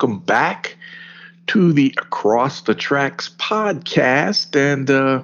[0.00, 0.76] Good evening and welcome back
[1.48, 4.56] to the Across the Tracks podcast.
[4.56, 5.22] And uh,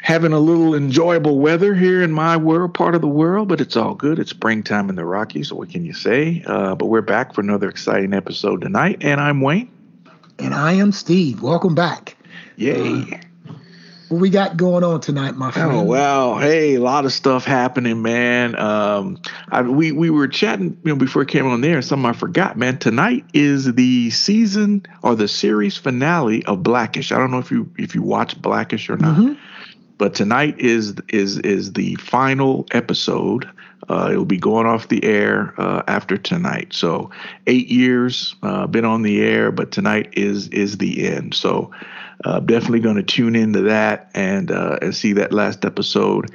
[0.00, 3.76] having a little enjoyable weather here in my world, part of the world, but it's
[3.76, 4.18] all good.
[4.18, 6.42] It's springtime in the Rockies, so what can you say?
[6.46, 8.98] Uh, but we're back for another exciting episode tonight.
[9.02, 9.70] And I'm Wayne.
[10.38, 11.42] And I am Steve.
[11.42, 12.16] Welcome back.
[12.56, 13.02] Yay.
[13.02, 13.18] Uh,
[14.08, 15.72] what we got going on tonight, my friend?
[15.72, 18.58] Oh well, hey, a lot of stuff happening, man.
[18.58, 21.80] Um, I, we we were chatting, you know, before it came on there.
[21.82, 22.78] Something I forgot, man.
[22.78, 27.12] Tonight is the season or the series finale of Blackish.
[27.12, 29.34] I don't know if you if you watch Blackish or not, mm-hmm.
[29.98, 33.48] but tonight is is is the final episode.
[33.88, 36.72] Uh, it will be going off the air uh, after tonight.
[36.72, 37.10] So
[37.46, 41.34] eight years uh, been on the air, but tonight is is the end.
[41.34, 41.70] So
[42.24, 46.30] uh, definitely going to tune into that and uh, and see that last episode.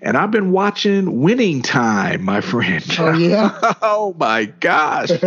[0.00, 2.84] And I've been watching Winning Time, my friend.
[2.98, 3.74] Oh yeah.
[3.82, 5.10] oh my gosh,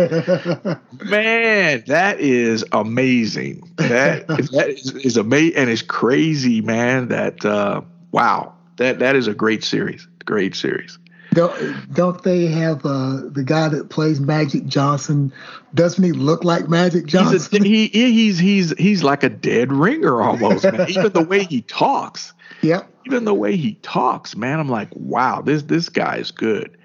[1.04, 3.68] man, that is amazing.
[3.76, 7.08] That that is, is amazing and it's crazy, man.
[7.08, 10.06] That uh, wow, that that is a great series.
[10.24, 10.98] Great series.
[11.32, 15.32] Don't don't they have uh, the guy that plays Magic Johnson?
[15.74, 17.38] Doesn't he look like Magic Johnson?
[17.50, 20.64] He's a, he he's he's he's like a dead ringer almost.
[20.64, 20.86] man.
[20.88, 22.32] Even the way he talks.
[22.62, 22.90] Yep.
[23.06, 26.76] Even the way he talks, man, I'm like, wow, this this guy is good.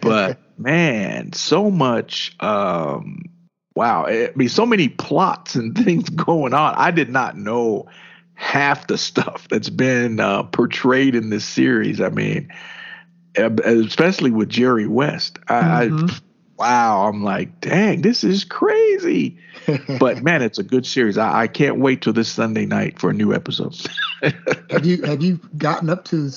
[0.00, 2.36] But man, so much.
[2.40, 3.22] um
[3.74, 6.74] Wow, I mean, so many plots and things going on.
[6.76, 7.86] I did not know
[8.34, 12.00] half the stuff that's been uh, portrayed in this series.
[12.00, 12.50] I mean,
[13.36, 15.38] especially with Jerry West.
[15.48, 16.06] I, mm-hmm.
[16.10, 16.18] I,
[16.58, 19.38] wow, I'm like, dang, this is crazy.
[19.98, 21.18] but man, it's a good series.
[21.18, 23.76] I, I, can't wait till this Sunday night for a new episode.
[24.70, 26.30] have you have you gotten up to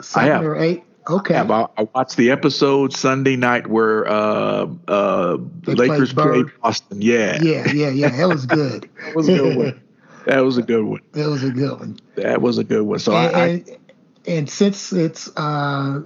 [0.00, 0.84] seven or eight?
[1.08, 1.34] Okay.
[1.34, 7.02] I, I, watched the episode Sunday night where uh, uh, the Lakers played Boston.
[7.02, 7.42] Yeah.
[7.42, 8.08] Yeah, yeah, yeah.
[8.10, 8.88] That was good.
[9.04, 9.82] that was a good one.
[10.26, 11.00] That was a good one.
[11.12, 11.98] That was a good one.
[12.14, 12.98] That was a good one.
[13.00, 13.78] So and, I, and,
[14.26, 16.02] and since it's uh,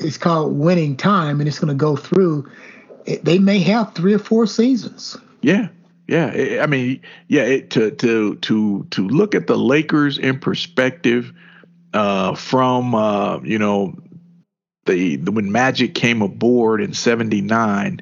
[0.00, 2.48] it's called Winning Time, and it's going to go through.
[3.22, 5.16] They may have three or four seasons.
[5.40, 5.68] Yeah,
[6.06, 6.60] yeah.
[6.62, 7.42] I mean, yeah.
[7.42, 11.32] It, to to to to look at the Lakers in perspective
[11.94, 13.94] uh, from uh, you know
[14.86, 18.00] the, the, when Magic came aboard in '79,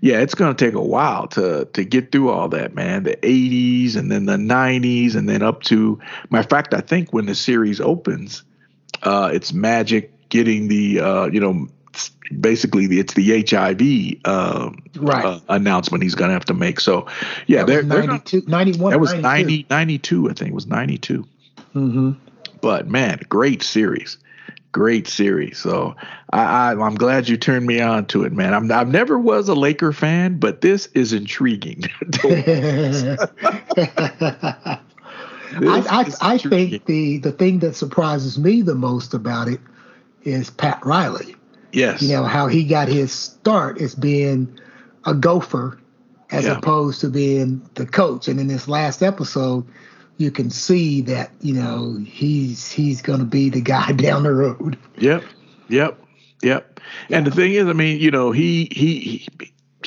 [0.00, 3.04] yeah, it's going to take a while to to get through all that, man.
[3.04, 6.00] The '80s and then the '90s and then up to.
[6.30, 8.42] Matter of fact, I think when the series opens,
[9.02, 11.68] uh, it's Magic getting the uh, you know
[12.40, 15.24] basically it's the HIV uh, right.
[15.24, 16.80] uh, announcement he's going to have to make.
[16.80, 17.06] So
[17.46, 18.90] yeah, they're, 92, they're 91.
[18.90, 21.26] That was 90, 92, I think it was 92.
[21.74, 22.12] Mm-hmm.
[22.60, 24.18] But man, great series.
[24.70, 25.58] Great series.
[25.58, 25.96] So
[26.30, 28.52] I, I, am glad you turned me on to it, man.
[28.52, 31.84] I'm, I've never was a Laker fan, but this is intriguing.
[35.60, 39.60] I, I, I think the, the thing that surprises me the most about it
[40.22, 41.34] is Pat Riley.
[41.72, 42.02] Yes.
[42.02, 44.58] You know, how he got his start as being
[45.04, 45.78] a gopher
[46.30, 46.58] as yeah.
[46.58, 48.28] opposed to being the coach.
[48.28, 49.66] And in this last episode,
[50.16, 54.78] you can see that, you know, he's he's gonna be the guy down the road.
[54.98, 55.24] Yep.
[55.68, 55.98] Yep.
[56.42, 56.80] Yep.
[57.10, 59.28] And the thing is, I mean, you know, he he, he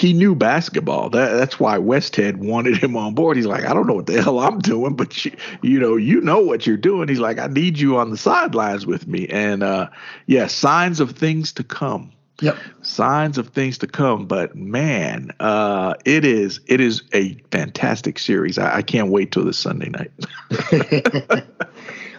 [0.01, 1.11] he knew basketball.
[1.11, 3.37] That, that's why Westhead wanted him on board.
[3.37, 5.31] He's like, I don't know what the hell I'm doing, but you,
[5.61, 7.07] you know, you know what you're doing.
[7.07, 9.27] He's like, I need you on the sidelines with me.
[9.27, 9.89] And uh,
[10.25, 12.11] yeah, signs of things to come.
[12.41, 12.57] Yep.
[12.81, 14.25] Signs of things to come.
[14.25, 18.57] But man, uh, it is it is a fantastic series.
[18.57, 20.11] I, I can't wait till this Sunday night.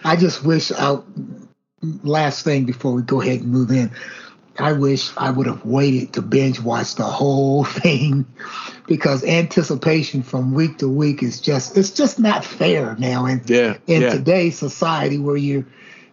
[0.05, 0.99] I just wish I
[2.03, 3.91] last thing before we go ahead and move in.
[4.59, 8.25] I wish I would have waited to binge watch the whole thing
[8.87, 13.77] because anticipation from week to week is just it's just not fair now in yeah,
[13.87, 14.09] in yeah.
[14.11, 15.65] today's society where you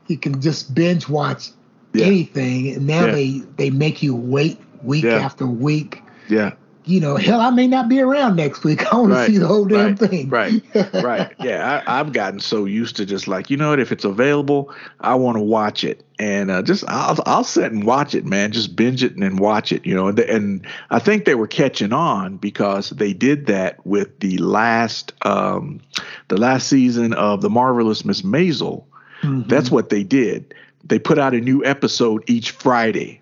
[0.07, 1.51] you can just binge watch
[1.93, 2.07] yeah.
[2.07, 6.03] anything and now they they make you wait week after week.
[6.29, 6.53] Yeah
[6.85, 8.85] you know, hell, I may not be around next week.
[8.93, 10.29] I want right, to see the whole damn right, thing.
[10.29, 10.63] right,
[10.95, 11.33] right.
[11.41, 14.75] Yeah, I, have gotten so used to just like, you know what, if it's available,
[15.01, 18.53] I want to watch it, and uh, just I'll I'll sit and watch it, man.
[18.53, 20.09] Just binge it and then watch it, you know.
[20.09, 25.13] And, and I think they were catching on because they did that with the last
[25.23, 25.81] um,
[26.29, 28.85] the last season of the marvelous Miss Maisel.
[29.23, 29.49] Mm-hmm.
[29.49, 30.55] That's what they did.
[30.83, 33.20] They put out a new episode each Friday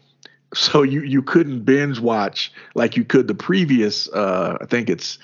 [0.55, 5.19] so you you couldn't binge watch like you could the previous uh i think it's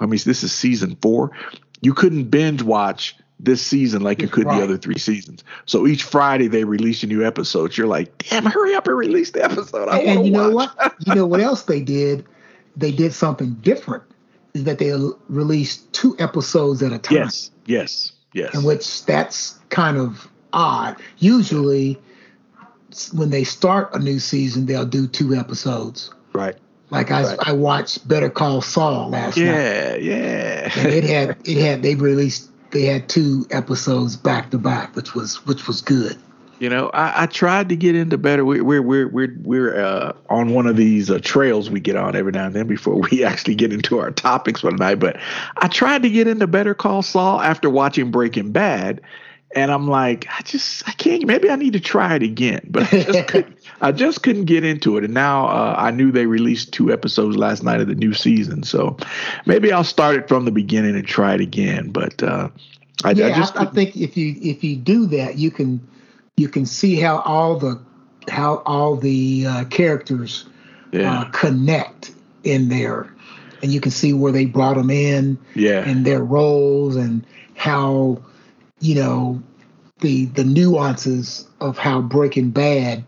[0.00, 1.30] i mean this is season four
[1.80, 4.58] you couldn't binge watch this season like you could right.
[4.58, 5.42] the other three seasons.
[5.66, 7.76] So each Friday they release a new episode.
[7.76, 9.88] You're like, damn, hurry up and release the episode.
[9.88, 10.42] I and, and you watch.
[10.42, 10.94] know what?
[11.06, 12.24] you know what else they did?
[12.76, 14.04] They did something different.
[14.54, 14.92] Is that they
[15.28, 17.18] released two episodes at a time?
[17.18, 18.54] Yes, yes, yes.
[18.54, 20.96] In which that's kind of odd.
[21.18, 21.98] Usually,
[23.12, 26.12] when they start a new season, they'll do two episodes.
[26.32, 26.56] Right.
[26.90, 27.38] Like I, right.
[27.40, 30.02] I watched Better Call Saul last yeah, night.
[30.02, 30.72] Yeah, yeah.
[30.76, 35.14] and it had it had they released they had two episodes back to back, which
[35.14, 36.16] was which was good.
[36.58, 38.44] You know, I, I tried to get into better.
[38.44, 42.14] We're we're we're we're, we're uh, on one of these uh, trails we get on
[42.14, 44.96] every now and then before we actually get into our topics for tonight.
[44.96, 45.18] But
[45.56, 49.00] I tried to get into Better Call Saul after watching Breaking Bad,
[49.52, 51.26] and I'm like, I just I can't.
[51.26, 53.58] Maybe I need to try it again, but I just couldn't.
[53.80, 55.04] I just couldn't get into it.
[55.04, 58.62] And now uh, I knew they released two episodes last night of the new season,
[58.62, 58.96] so
[59.46, 61.90] maybe I'll start it from the beginning and try it again.
[61.90, 62.50] But uh,
[63.04, 65.86] I, yeah, I, just, I, I think if you if you do that, you can
[66.36, 67.80] you can see how all the
[68.28, 70.46] how all the uh, characters
[70.92, 71.20] yeah.
[71.20, 72.12] uh, connect
[72.44, 73.12] in there,
[73.62, 77.26] and you can see where they brought them in, yeah, and their roles and
[77.56, 78.22] how
[78.80, 79.42] you know
[80.00, 83.04] the the nuances of how Breaking Bad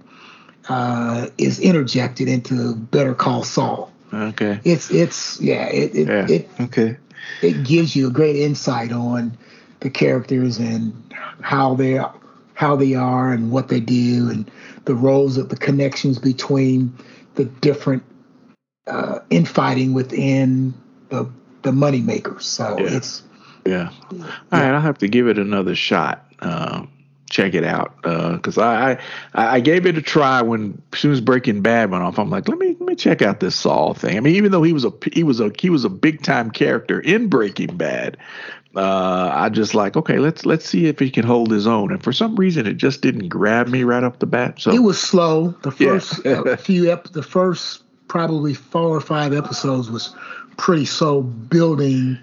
[0.68, 3.92] uh, is interjected into Better Call Saul.
[4.12, 4.60] Okay.
[4.64, 6.26] It's it's yeah it it, yeah.
[6.28, 6.96] it okay.
[7.40, 9.36] It gives you a great insight on
[9.80, 10.92] the characters and
[11.40, 12.00] how they
[12.54, 14.50] how they are and what they do and
[14.84, 16.96] the roles of the connections between
[17.34, 18.02] the different
[18.86, 20.74] uh, infighting within
[21.08, 21.28] the
[21.62, 22.46] the money makers.
[22.46, 22.96] So yeah.
[22.96, 23.22] it's
[23.64, 23.90] yeah.
[24.10, 24.26] All yeah.
[24.52, 26.26] right, I'll have to give it another shot.
[26.40, 26.86] Uh,
[27.32, 28.90] check it out because uh, I,
[29.34, 32.18] I I gave it a try when as soon as Breaking Bad went off.
[32.18, 34.16] I'm like, let me let me check out this Saul thing.
[34.16, 36.50] I mean, even though he was a he was a he was a big time
[36.50, 38.18] character in Breaking Bad,
[38.76, 41.90] uh, I just like okay, let's let's see if he can hold his own.
[41.90, 44.60] And for some reason, it just didn't grab me right off the bat.
[44.60, 45.48] So it was slow.
[45.62, 46.56] The first yeah.
[46.56, 50.14] few ep- the first probably four or five episodes was
[50.58, 52.18] pretty slow building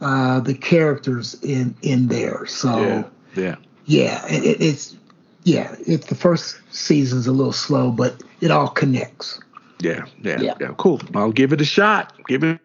[0.00, 2.46] uh, the characters in in there.
[2.46, 3.04] So yeah,
[3.36, 3.56] yeah
[3.90, 4.96] yeah, it, it's
[5.42, 9.40] yeah, it's the first season's a little slow, but it all connects.
[9.80, 10.74] Yeah, yeah, yeah, yeah.
[10.76, 11.00] Cool.
[11.14, 12.12] I'll give it a shot.
[12.28, 12.60] Give it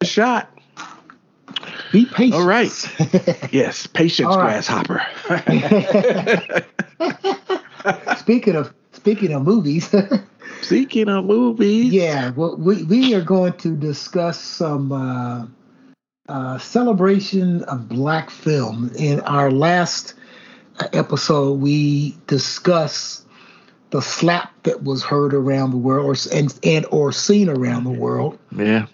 [0.00, 0.50] a shot.
[1.92, 2.34] Be patient.
[2.34, 2.72] All right.
[3.52, 4.64] yes, patience, right.
[4.64, 5.06] grasshopper.
[8.16, 9.94] speaking of speaking of movies.
[10.62, 11.92] speaking of movies.
[11.92, 14.90] Yeah, well, we we are going to discuss some.
[14.90, 15.46] Uh,
[16.28, 18.90] uh, celebration of black film.
[18.96, 20.14] In our last
[20.92, 23.26] episode, we discussed
[23.90, 27.90] the slap that was heard around the world or, and, and or seen around the
[27.90, 28.38] world.
[28.56, 28.86] Yeah.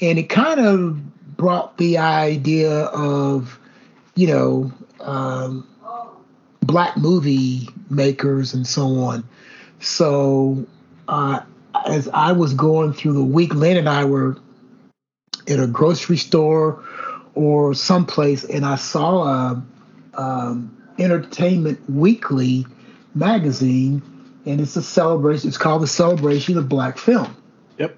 [0.00, 3.58] And it kind of brought the idea of,
[4.14, 5.68] you know, um,
[6.62, 9.28] black movie makers and so on.
[9.80, 10.66] So
[11.08, 11.40] uh,
[11.86, 14.38] as I was going through the week, Lynn and I were
[15.48, 16.82] at a grocery store
[17.34, 19.62] or someplace, and I saw a
[20.14, 22.66] um, Entertainment Weekly
[23.14, 24.02] magazine,
[24.46, 25.48] and it's a celebration.
[25.48, 27.36] It's called the Celebration of Black Film.
[27.78, 27.96] Yep.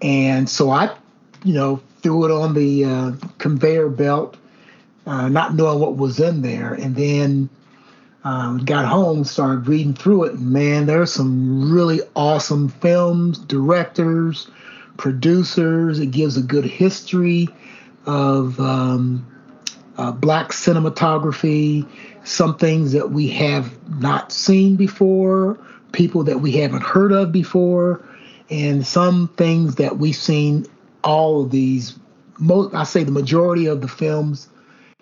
[0.00, 0.96] And so I,
[1.44, 4.36] you know, threw it on the uh, conveyor belt,
[5.06, 7.48] uh, not knowing what was in there, and then
[8.22, 10.34] um, got home, started reading through it.
[10.34, 14.48] And man, there's some really awesome films, directors,
[14.96, 15.98] producers.
[15.98, 17.48] It gives a good history
[18.06, 19.26] of um,
[19.96, 21.88] uh, black cinematography,
[22.24, 25.58] some things that we have not seen before,
[25.92, 28.06] people that we haven't heard of before,
[28.50, 30.66] and some things that we've seen.
[31.02, 31.96] All of these,
[32.38, 34.48] most I say the majority of the films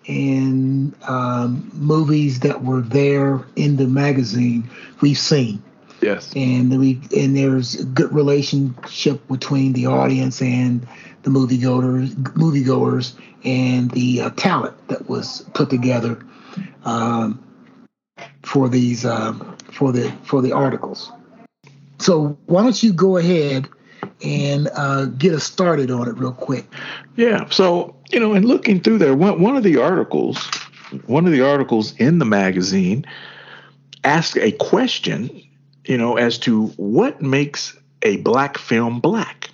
[0.07, 4.69] and um, movies that were there in the magazine
[5.01, 5.63] we've seen.
[6.05, 6.31] Yes.
[6.35, 10.87] And we and there's a good relationship between the audience and
[11.23, 16.23] the moviegoers, moviegoers, and the uh, talent that was put together
[16.83, 17.43] um,
[18.43, 19.33] for these uh,
[19.71, 21.11] for the for the articles.
[21.97, 23.67] So why don't you go ahead
[24.23, 26.67] and uh, get us started on it real quick?
[27.15, 27.49] Yeah.
[27.49, 30.45] So you know, in looking through there, one one of the articles,
[31.07, 33.07] one of the articles in the magazine,
[34.03, 35.41] asked a question,
[35.87, 39.49] you know, as to what makes a black film black.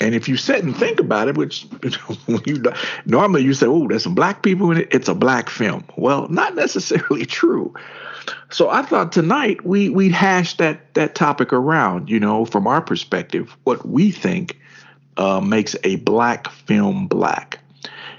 [0.00, 1.66] And if you sit and think about it, which
[2.44, 2.62] you,
[3.06, 4.88] normally you say, "Oh, there's some black people in it.
[4.90, 7.74] It's a black film." Well, not necessarily true.
[8.50, 12.10] So I thought tonight we we'd hash that that topic around.
[12.10, 14.58] You know, from our perspective, what we think
[15.16, 17.60] uh, makes a black film black.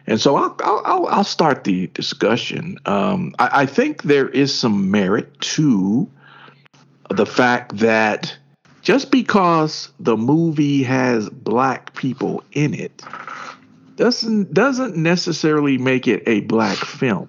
[0.08, 2.80] And so I'll I'll, I'll start the discussion.
[2.86, 6.10] Um, I, I think there is some merit to
[7.10, 8.36] the fact that
[8.82, 13.04] just because the movie has black people in it
[13.98, 17.28] doesn't doesn't necessarily make it a black film.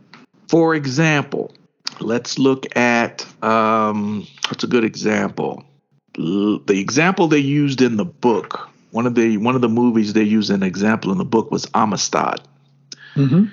[0.48, 1.52] For example,
[2.00, 5.64] let's look at um, what's a good example.
[6.18, 10.12] L- the example they used in the book, one of the one of the movies
[10.12, 12.40] they used an example in the book was Amistad.
[13.14, 13.46] Mm-hmm.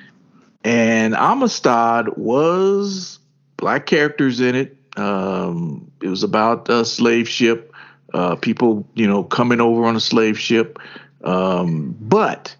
[0.63, 3.19] And Amistad was
[3.57, 4.77] black characters in it.
[4.97, 7.73] Um, it was about a slave ship,
[8.13, 10.77] uh, people, you know, coming over on a slave ship.
[11.23, 12.55] Um, but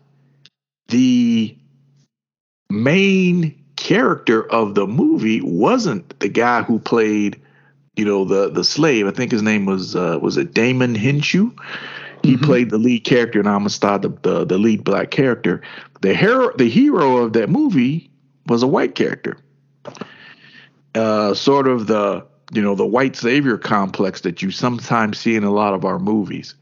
[0.88, 1.56] the
[2.72, 7.40] main character of the movie wasn't the guy who played,
[7.96, 9.06] you know, the the slave.
[9.06, 11.56] I think his name was uh, was it Djimon Hounsou.
[12.24, 12.46] He mm-hmm.
[12.46, 15.62] played the lead character in Amistad, the, the the lead black character.
[16.02, 18.10] The hero, the hero of that movie
[18.48, 19.38] was a white character.
[20.96, 25.44] Uh, sort of the you know the white savior complex that you sometimes see in
[25.44, 26.56] a lot of our movies.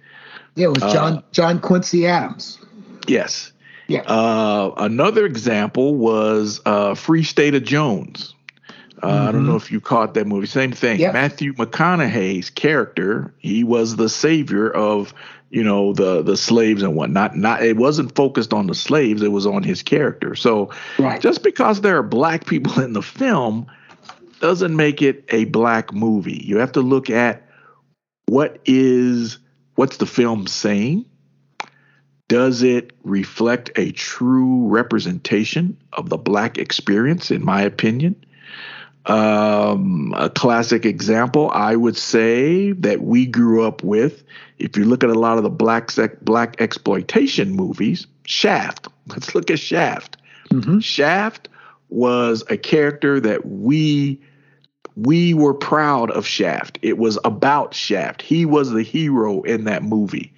[0.56, 2.60] Yeah, it was John uh, John Quincy Adams.
[3.08, 3.52] Yes.
[3.88, 4.02] Yeah.
[4.02, 8.34] Uh, another example was uh, Free State of Jones.
[9.02, 9.28] Uh, mm-hmm.
[9.28, 9.58] I don't know mm-hmm.
[9.58, 10.48] if you caught that movie.
[10.48, 11.00] Same thing.
[11.00, 11.14] Yep.
[11.14, 15.14] Matthew McConaughey's character, he was the savior of
[15.50, 17.36] you know the the slaves and whatnot.
[17.36, 20.36] Not it wasn't focused on the slaves; it was on his character.
[20.36, 21.20] So right.
[21.20, 23.68] just because there are black people in the film
[24.44, 26.44] doesn't make it a black movie.
[26.44, 27.48] You have to look at
[28.26, 29.38] what is
[29.76, 31.06] what's the film saying.
[32.28, 37.32] Does it reflect a true representation of the black experience?
[37.32, 38.22] In my opinion.
[39.06, 44.26] Um, a classic example, I would say, that we grew up with.
[44.60, 48.90] If you look at a lot of the black sec- black exploitation movies, Shaft.
[49.08, 50.18] Let's look at Shaft.
[50.52, 50.80] Mm-hmm.
[50.80, 51.48] Shaft
[51.88, 54.20] was a character that we
[54.96, 56.78] we were proud of Shaft.
[56.82, 58.22] It was about Shaft.
[58.22, 60.34] He was the hero in that movie.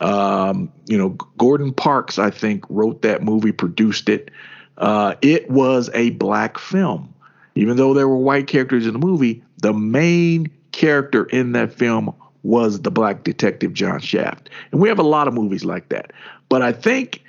[0.00, 4.30] Um, you know, Gordon Parks, I think, wrote that movie, produced it.
[4.78, 7.12] Uh, it was a black film.
[7.54, 12.14] Even though there were white characters in the movie, the main character in that film
[12.42, 14.50] was the black detective John Shaft.
[14.70, 16.12] And we have a lot of movies like that.
[16.48, 17.24] But I think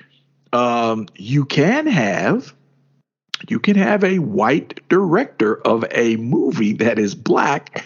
[0.54, 2.54] um, you can have
[3.48, 7.84] you can have a white director of a movie that is black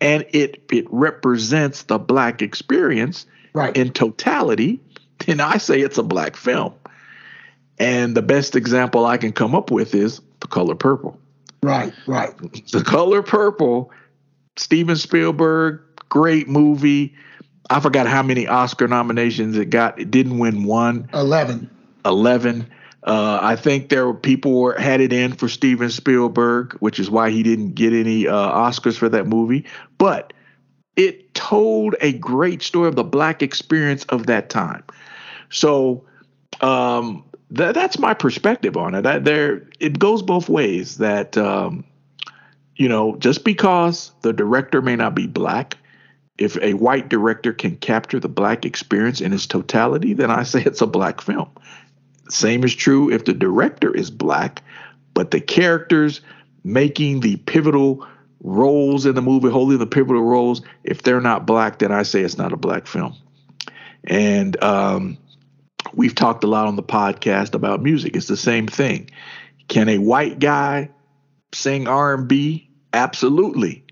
[0.00, 3.76] and it it represents the black experience right.
[3.76, 4.80] in totality,
[5.26, 6.74] then I say it's a black film.
[7.78, 11.18] And the best example I can come up with is The Color Purple.
[11.62, 12.36] Right, right.
[12.70, 13.90] The Color Purple,
[14.56, 17.14] Steven Spielberg, great movie.
[17.70, 19.98] I forgot how many Oscar nominations it got.
[19.98, 21.08] It didn't win one.
[21.14, 21.70] Eleven.
[22.04, 22.70] Eleven.
[23.04, 27.10] Uh, I think there were people were had it in for Steven Spielberg, which is
[27.10, 29.66] why he didn't get any uh, Oscars for that movie.
[29.98, 30.32] But
[30.96, 34.84] it told a great story of the black experience of that time.
[35.50, 36.06] So
[36.62, 39.04] um, that, that's my perspective on it.
[39.04, 40.96] I, there, it goes both ways.
[40.96, 41.84] That um,
[42.76, 45.76] you know, just because the director may not be black,
[46.38, 50.62] if a white director can capture the black experience in its totality, then I say
[50.62, 51.50] it's a black film.
[52.28, 54.62] Same is true if the director is black,
[55.12, 56.20] but the characters
[56.64, 58.06] making the pivotal
[58.42, 62.20] roles in the movie, holding the pivotal roles, if they're not black, then I say
[62.20, 63.14] it's not a black film.
[64.04, 65.18] And um,
[65.94, 68.16] we've talked a lot on the podcast about music.
[68.16, 69.10] It's the same thing.
[69.68, 70.90] Can a white guy
[71.52, 72.68] sing R&B?
[72.92, 73.84] Absolutely.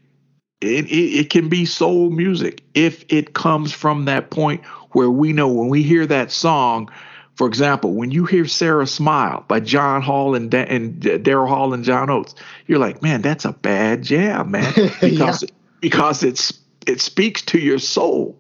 [0.61, 5.33] It, it, it, can be soul music if it comes from that point where we
[5.33, 6.89] know when we hear that song,
[7.37, 11.73] for example, when you hear Sara Smile by John Hall and, da- and Daryl Hall
[11.73, 12.35] and John Oates,
[12.67, 15.49] you're like, man, that's a bad jam, man, because yeah.
[15.81, 16.53] because it's
[16.87, 18.39] it speaks to your soul.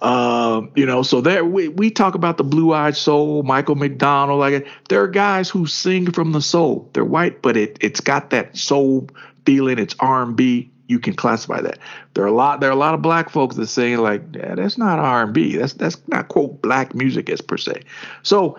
[0.00, 4.40] Um, you know, so there we, we talk about the blue eyed soul, Michael McDonald,
[4.40, 6.90] like there are guys who sing from the soul.
[6.92, 9.08] They're white, but it it's got that soul
[9.46, 9.78] feeling.
[9.78, 10.71] It's R and B.
[10.88, 11.78] You can classify that.
[12.14, 12.60] There are a lot.
[12.60, 15.32] There are a lot of black folks that say like, yeah, that's not R and
[15.32, 15.56] B.
[15.56, 17.82] That's that's not quote black music as per se.
[18.22, 18.58] So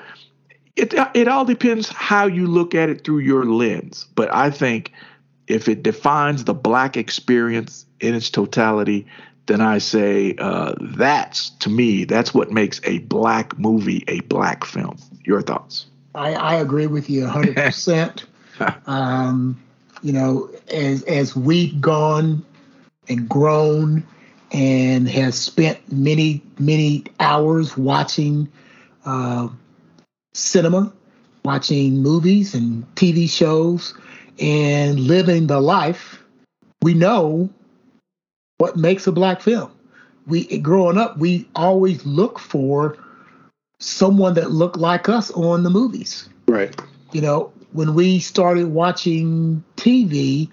[0.76, 4.08] it it all depends how you look at it through your lens.
[4.16, 4.92] But I think
[5.48, 9.06] if it defines the black experience in its totality,
[9.46, 14.66] then I say uh, that's to me that's what makes a black movie a black
[14.66, 14.98] film.
[15.26, 15.86] Your thoughts?
[16.16, 17.56] I, I agree with you 100.
[17.56, 18.26] percent
[18.86, 19.62] um,
[20.04, 22.46] You know, as as we've gone
[23.10, 24.06] and grown
[24.52, 28.50] and has spent many many hours watching
[29.06, 29.48] uh,
[30.34, 30.94] cinema,
[31.46, 33.94] watching movies and TV shows
[34.40, 36.22] and living the life,
[36.82, 37.50] we know
[38.58, 39.72] what makes a black film.
[40.28, 42.98] We growing up, we always look for
[43.80, 46.30] someone that looked like us on the movies.
[46.48, 46.76] Right.
[47.14, 50.50] You know, when we started watching TV,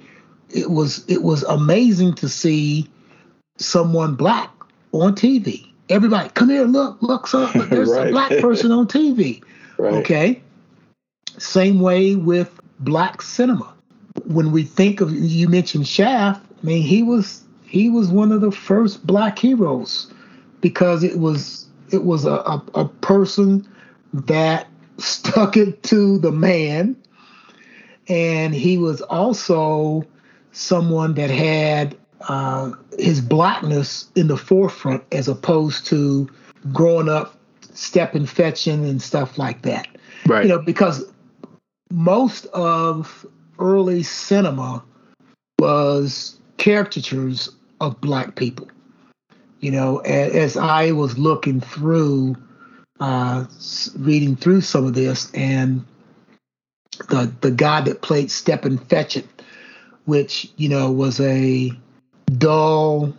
[0.49, 2.91] it was it was amazing to see
[3.59, 4.51] someone black
[4.93, 5.67] on TV.
[5.89, 8.09] Everybody, come here, look, look, son, there's right.
[8.09, 9.43] a black person on TV.
[9.79, 9.95] Right.
[9.95, 10.43] Okay.
[11.39, 13.73] Same way with black cinema.
[14.27, 18.43] When we think of you mentioned Shaft, I mean he was he was one of
[18.43, 20.13] the first black heroes
[20.61, 23.67] because it was it was a, a, a person
[24.13, 24.67] that
[24.99, 26.95] stuck it to the man
[28.09, 30.05] and he was also
[30.53, 36.29] someone that had uh, his blackness in the forefront as opposed to
[36.73, 37.37] growing up
[37.73, 39.89] Stepin Fetchit and stuff like that.
[40.27, 40.45] Right.
[40.45, 41.05] You know because
[41.91, 43.27] most of
[43.59, 44.85] early cinema
[45.59, 47.49] was caricatures
[47.81, 48.69] of black people.
[49.61, 52.37] You know as, as i was looking through
[53.01, 53.47] uh,
[53.99, 55.85] reading through some of this and
[57.09, 59.27] the the guy that played Stepin Fetchit,
[60.05, 61.71] which you know was a
[62.39, 63.15] dull,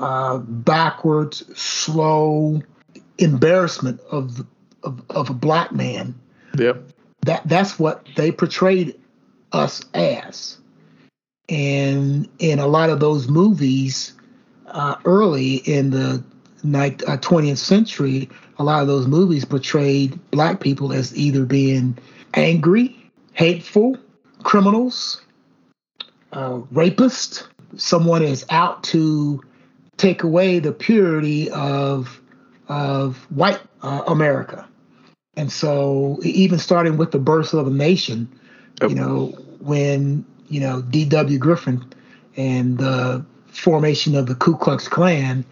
[0.00, 2.62] uh, backwards, slow
[3.18, 4.44] embarrassment of,
[4.82, 6.14] of of a black man.
[6.58, 6.90] Yep.
[7.22, 8.98] That that's what they portrayed
[9.52, 10.58] us as,
[11.48, 14.12] and in a lot of those movies,
[14.68, 16.22] uh, early in the
[16.62, 21.96] night, uh, 20th century, a lot of those movies portrayed black people as either being
[22.34, 23.05] angry
[23.36, 23.96] hateful,
[24.42, 25.20] criminals,
[26.32, 29.40] uh, rapist, someone is out to
[29.98, 32.20] take away the purity of
[32.68, 34.66] of white uh, America.
[35.36, 38.28] And so, even starting with the birth of a nation,
[38.82, 39.26] you know,
[39.60, 41.38] when you know D.W.
[41.38, 41.84] Griffin
[42.36, 45.44] and the formation of the Ku Klux Klan,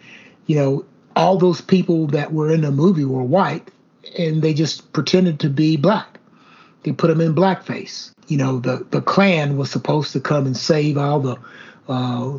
[0.46, 0.84] you know,
[1.16, 3.70] all those people that were in the movie were white,
[4.18, 6.13] and they just pretended to be black.
[6.84, 8.12] They put them in blackface.
[8.28, 11.36] You know, the, the Klan was supposed to come and save all the
[11.88, 12.38] uh,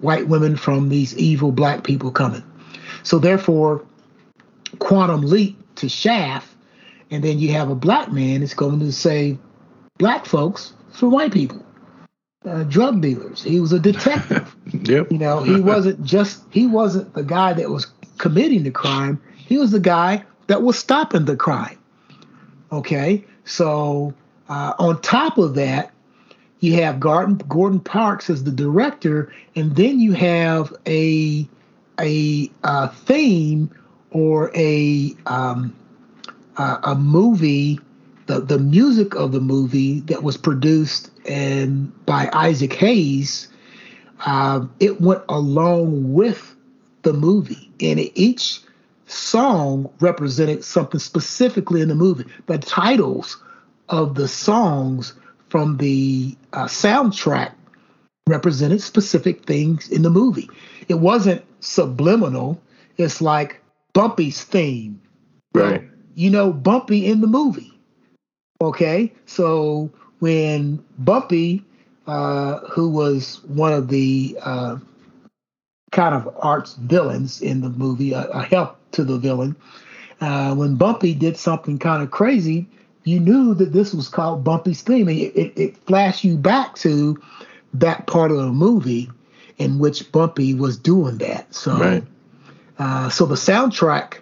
[0.00, 2.42] white women from these evil black people coming.
[3.02, 3.84] So therefore,
[4.78, 6.48] quantum leap to Shaft,
[7.10, 9.38] and then you have a black man that's going to save
[9.98, 11.64] black folks from white people,
[12.44, 13.42] uh, drug dealers.
[13.42, 14.54] He was a detective.
[14.72, 15.10] yep.
[15.10, 17.86] You know, he wasn't just he wasn't the guy that was
[18.18, 19.20] committing the crime.
[19.36, 21.78] He was the guy that was stopping the crime.
[22.72, 24.14] Okay, so
[24.48, 25.92] uh, on top of that,
[26.60, 31.46] you have Gordon, Gordon Parks as the director, and then you have a
[32.00, 33.70] a, a theme
[34.10, 35.76] or a um,
[36.56, 37.80] a, a movie,
[38.26, 43.48] the the music of the movie that was produced and by Isaac Hayes.
[44.24, 46.54] Uh, it went along with
[47.02, 48.60] the movie, and each
[49.06, 52.24] song represented something specifically in the movie.
[52.46, 53.42] The titles
[53.88, 55.14] of the songs
[55.48, 57.52] from the uh, soundtrack
[58.26, 60.48] represented specific things in the movie.
[60.88, 62.60] It wasn't subliminal.
[62.96, 63.60] It's like
[63.92, 65.00] Bumpy's theme.
[65.52, 65.88] Right.
[66.14, 67.72] You know Bumpy in the movie.
[68.60, 69.12] Okay.
[69.26, 69.90] So
[70.20, 71.64] when Bumpy,
[72.06, 74.78] uh, who was one of the uh,
[75.92, 79.56] kind of arch villains in the movie, a, a help to the villain.
[80.20, 82.66] Uh, when Bumpy did something kind of crazy,
[83.04, 85.08] you knew that this was called Bumpy's theme.
[85.08, 87.20] It, it, it flashed you back to
[87.74, 89.10] that part of the movie
[89.58, 91.52] in which Bumpy was doing that.
[91.54, 92.04] So, right.
[92.78, 94.14] uh, so the soundtrack.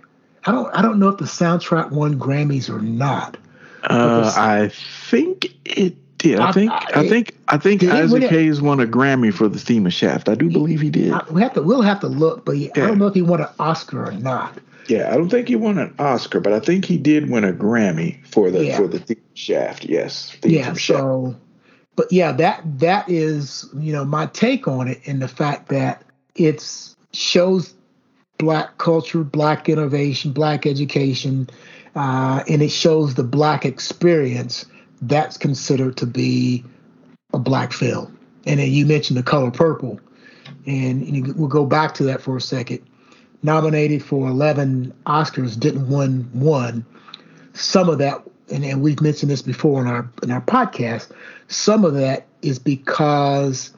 [0.44, 0.74] I don't.
[0.74, 3.36] I don't know if the soundtrack won Grammys or not.
[3.84, 4.68] Uh, I
[5.08, 6.38] think it did.
[6.38, 6.70] I, I think.
[6.70, 7.36] I, I, think.
[7.48, 10.28] I think Isaac Hayes won a Grammy for the theme of Shaft.
[10.28, 11.14] I do believe he did.
[11.30, 11.62] we have to.
[11.62, 12.70] We'll have to look, but yeah.
[12.76, 14.58] I don't know if he won an Oscar or not.
[14.88, 17.52] Yeah, I don't think he won an Oscar, but I think he did win a
[17.52, 18.76] Grammy for the yeah.
[18.76, 19.84] for the theme Shaft.
[19.84, 20.36] Yes.
[20.44, 20.72] yeah.
[20.74, 21.36] So,
[21.96, 26.04] but yeah, that that is you know my take on it, in the fact that
[26.34, 27.74] it's shows
[28.38, 31.48] black culture, black innovation, black education,
[31.94, 34.66] uh, and it shows the black experience
[35.02, 36.64] that's considered to be
[37.34, 38.18] a black film.
[38.46, 40.00] And then you mentioned the color purple,
[40.66, 42.80] and we'll go back to that for a second.
[43.42, 46.84] Nominated for 11 Oscars, didn't win one.
[47.54, 51.10] Some of that, and, and we've mentioned this before in our in our podcast.
[51.48, 53.72] Some of that is because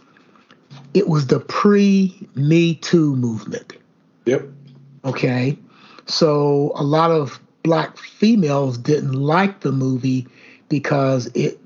[0.93, 3.75] it was the pre Me Too movement.
[4.27, 4.49] Yep.
[5.05, 5.59] Okay.
[6.07, 10.27] So a lot of black females didn't like the movie
[10.69, 11.59] because it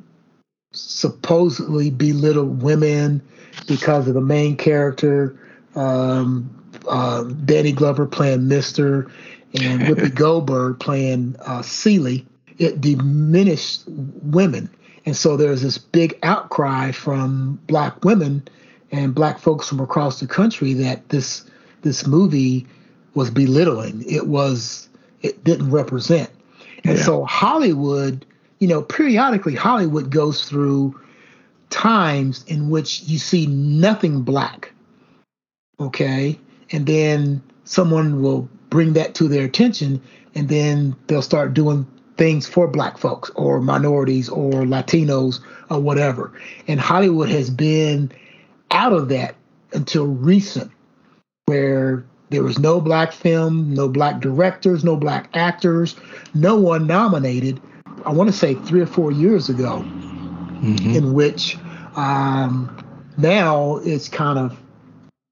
[0.72, 3.22] supposedly belittled women
[3.66, 5.38] because of the main character,
[5.74, 6.54] um,
[6.88, 9.10] uh, Danny Glover playing Mister,
[9.54, 12.26] and Whoopi Goldberg playing uh, Celie.
[12.58, 14.68] It diminished women,
[15.06, 18.46] and so there's this big outcry from black women
[18.90, 21.44] and black folks from across the country that this
[21.82, 22.66] this movie
[23.14, 24.04] was belittling.
[24.08, 24.88] It was
[25.22, 26.30] it didn't represent,
[26.84, 27.04] and yeah.
[27.04, 28.26] so Hollywood,
[28.58, 30.98] you know, periodically Hollywood goes through
[31.70, 34.72] times in which you see nothing black.
[35.80, 36.38] Okay.
[36.72, 40.02] And then someone will bring that to their attention
[40.34, 45.40] and then they'll start doing things for black folks or minorities or Latinos
[45.70, 46.32] or whatever.
[46.66, 48.10] And Hollywood has been
[48.70, 49.36] out of that
[49.72, 50.70] until recent,
[51.46, 55.96] where there was no black film, no black directors, no black actors,
[56.34, 57.60] no one nominated.
[58.04, 59.84] I want to say three or four years ago
[60.60, 60.94] mm-hmm.
[60.94, 61.56] in which
[61.96, 62.74] um,
[63.16, 64.58] now it's kind of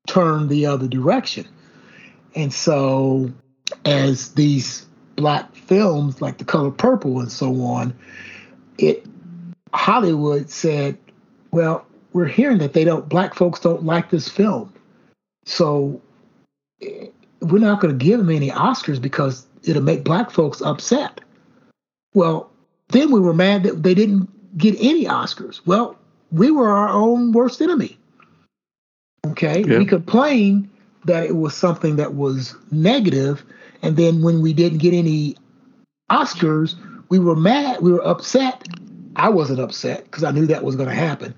[0.07, 1.47] turned the other direction.
[2.35, 3.33] And so,
[3.85, 7.95] as these black films like The Color Purple and so on,
[8.79, 9.07] it
[9.73, 10.99] Hollywood said,
[11.51, 14.73] "Well, we're hearing that they don't black folks don't like this film,
[15.45, 16.01] so
[16.83, 17.07] eh,
[17.41, 21.21] we're not going to give them any Oscars because it'll make black folks upset."
[22.13, 22.51] Well,
[22.89, 25.61] then we were mad that they didn't get any Oscars.
[25.67, 25.99] Well,
[26.31, 27.99] we were our own worst enemy.
[29.27, 29.79] Okay, yeah.
[29.79, 30.69] we complained
[31.05, 33.45] that it was something that was negative,
[33.83, 35.37] and then when we didn't get any
[36.11, 36.75] Oscars,
[37.09, 37.81] we were mad.
[37.83, 38.67] We were upset.
[39.17, 41.35] I wasn't upset because I knew that was going to happen.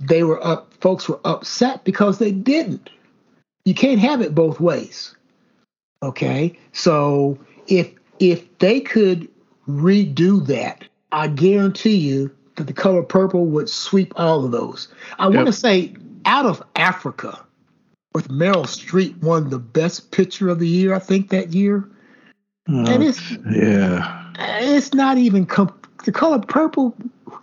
[0.00, 0.72] They were up.
[0.80, 2.90] Folks were upset because they didn't.
[3.64, 5.14] You can't have it both ways.
[6.02, 9.28] Okay, so if if they could
[9.68, 14.88] redo that, I guarantee you that the color purple would sweep all of those.
[15.18, 15.34] I yep.
[15.34, 17.38] want to say out of Africa,
[18.14, 21.88] with Meryl Streep won the best picture of the year, I think that year.
[22.68, 26.96] Uh, and it's yeah, it's not even com- the color purple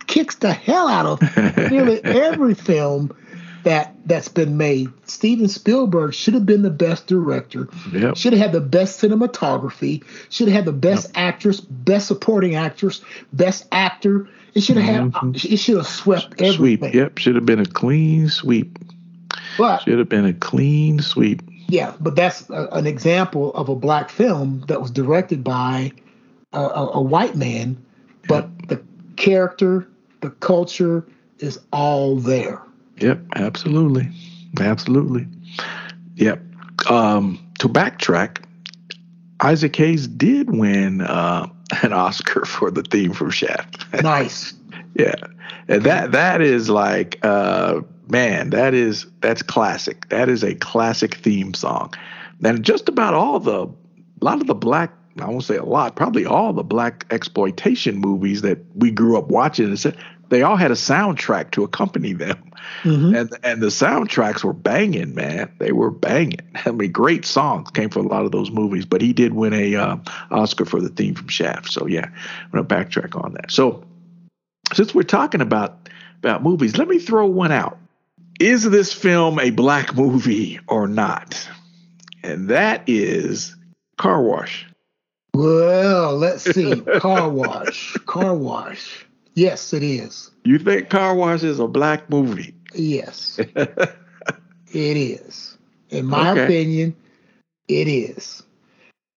[0.06, 3.16] kicks the hell out of nearly every film
[3.64, 4.88] that that's been made.
[5.06, 7.68] Steven Spielberg should have been the best director.
[7.92, 8.16] Yep.
[8.16, 10.04] Should have had the best cinematography.
[10.30, 11.16] Should have had the best yep.
[11.16, 14.28] actress, best supporting actress, best actor.
[14.54, 15.32] It should have mm-hmm.
[15.32, 15.44] had.
[15.44, 16.90] It should have swept everything.
[16.90, 16.94] Sweep.
[16.94, 17.18] Yep.
[17.18, 18.78] Should have been a clean sweep.
[19.58, 21.42] But should have been a clean sweep.
[21.68, 25.92] Yeah, but that's a, an example of a black film that was directed by
[26.52, 27.82] a, a, a white man,
[28.28, 28.68] but yep.
[28.68, 28.82] the
[29.16, 29.88] character,
[30.20, 31.06] the culture
[31.38, 32.60] is all there.
[32.98, 34.08] Yep, absolutely.
[34.60, 35.26] Absolutely.
[36.16, 36.40] Yep.
[36.88, 38.44] Um, to backtrack,
[39.40, 41.48] Isaac Hayes did win uh,
[41.82, 43.86] an Oscar for the theme from Shaft.
[44.02, 44.54] Nice.
[44.94, 45.14] yeah.
[45.68, 50.08] And that that is like uh, man, that is that's classic.
[50.10, 51.94] That is a classic theme song.
[52.44, 55.94] And just about all the a lot of the black I won't say a lot,
[55.94, 59.96] probably all the black exploitation movies that we grew up watching and said
[60.28, 62.52] they all had a soundtrack to accompany them.
[62.82, 63.14] Mm-hmm.
[63.14, 65.52] And and the soundtracks were banging, man.
[65.58, 66.40] They were banging.
[66.54, 68.86] I mean, great songs came from a lot of those movies.
[68.86, 69.96] But he did win a uh,
[70.30, 71.70] Oscar for the theme from Shaft.
[71.70, 73.50] So yeah, I'm gonna backtrack on that.
[73.50, 73.84] So
[74.72, 77.78] since we're talking about about movies, let me throw one out.
[78.40, 81.48] Is this film a black movie or not?
[82.22, 83.54] And that is
[83.98, 84.66] Car Wash.
[85.34, 86.80] Well, let's see.
[86.80, 87.92] Car Wash.
[88.06, 89.03] Car Wash.
[89.34, 90.30] Yes, it is.
[90.44, 92.54] You think Car Wash is a black movie?
[92.74, 93.38] Yes.
[93.56, 93.96] it
[94.74, 95.58] is.
[95.90, 96.44] In my okay.
[96.44, 96.96] opinion,
[97.68, 98.42] it is.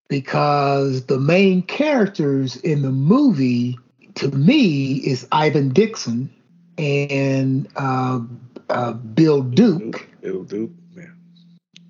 [0.10, 3.78] Because the main characters in the movie,
[4.16, 6.34] to me, is Ivan Dixon
[6.78, 8.22] and uh,
[8.70, 10.08] uh, Bill Duke.
[10.22, 11.06] Bill Duke, yeah.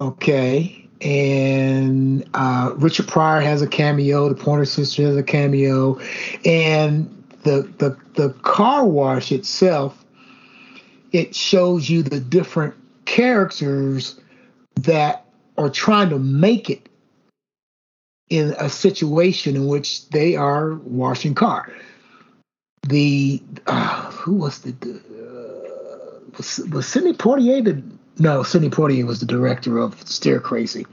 [0.02, 0.84] Okay.
[1.02, 4.30] And uh, Richard Pryor has a cameo.
[4.30, 6.00] The Pointer Sister has a cameo,
[6.44, 7.17] and
[7.48, 10.04] the the the car wash itself
[11.14, 14.20] it shows you the different characters
[14.82, 15.26] that
[15.58, 16.90] are trying to make it
[18.30, 21.72] in a situation in which they are washing car.
[22.88, 27.82] The uh, who was the uh, was, was Sidney Poitier the
[28.22, 30.86] no Sidney Poitier was the director of Stir Crazy.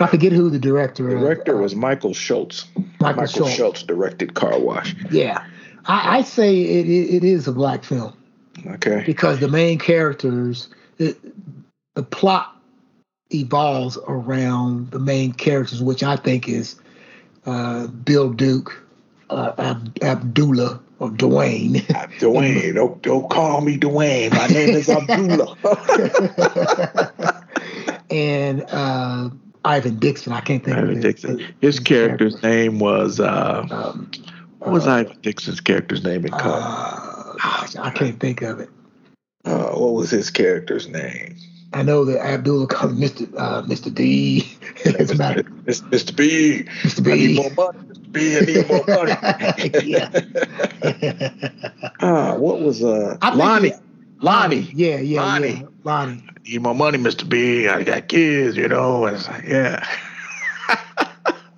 [0.00, 1.08] I forget who the director.
[1.08, 2.66] Director of, uh, was Michael Schultz.
[2.74, 3.54] Michael, Michael Schultz.
[3.54, 4.94] Schultz directed Car Wash.
[5.10, 5.44] Yeah,
[5.86, 8.14] I, I say it, it, it is a black film.
[8.66, 9.02] Okay.
[9.04, 10.68] Because the main characters,
[10.98, 11.18] it,
[11.94, 12.56] the plot
[13.30, 16.76] evolves around the main characters, which I think is
[17.46, 18.82] uh, Bill Duke,
[19.30, 21.80] uh, Ab- Abdullah, or Dwayne.
[22.18, 24.30] Dwayne, don't, don't call me Dwayne.
[24.30, 25.56] My name is Abdullah.
[28.10, 29.30] and uh,
[29.64, 30.32] Ivan Dixon.
[30.32, 31.38] I can't think Ivan of Dixon.
[31.38, 32.70] His, his character's character.
[32.70, 34.10] name was uh, um,
[34.64, 36.42] what was uh, Ivan Dixon's character's name in Cut?
[36.44, 38.70] Uh, I can't think of it.
[39.44, 41.36] Uh, what was his character's name?
[41.74, 43.28] I know that Abdullah called Mr.
[43.36, 43.92] Uh, Mr.
[43.92, 44.42] D.
[44.84, 45.42] Mr.
[45.64, 46.16] Mr.
[46.16, 46.64] B.
[46.82, 47.04] Mr.
[47.04, 47.12] B.
[47.12, 47.78] I need more money.
[47.88, 48.12] Mr.
[48.12, 48.36] B.
[48.36, 49.90] I need more money.
[49.90, 50.08] yeah.
[52.00, 53.72] uh, what was uh Lonnie?
[54.20, 54.70] Lonnie.
[54.72, 55.48] Yeah, yeah, Lonnie.
[55.48, 55.66] Yeah.
[55.82, 56.24] Lonnie.
[56.28, 57.28] I need more money, Mr.
[57.28, 57.68] B.
[57.68, 59.04] I got kids, you know.
[59.04, 59.86] And it's like, yeah.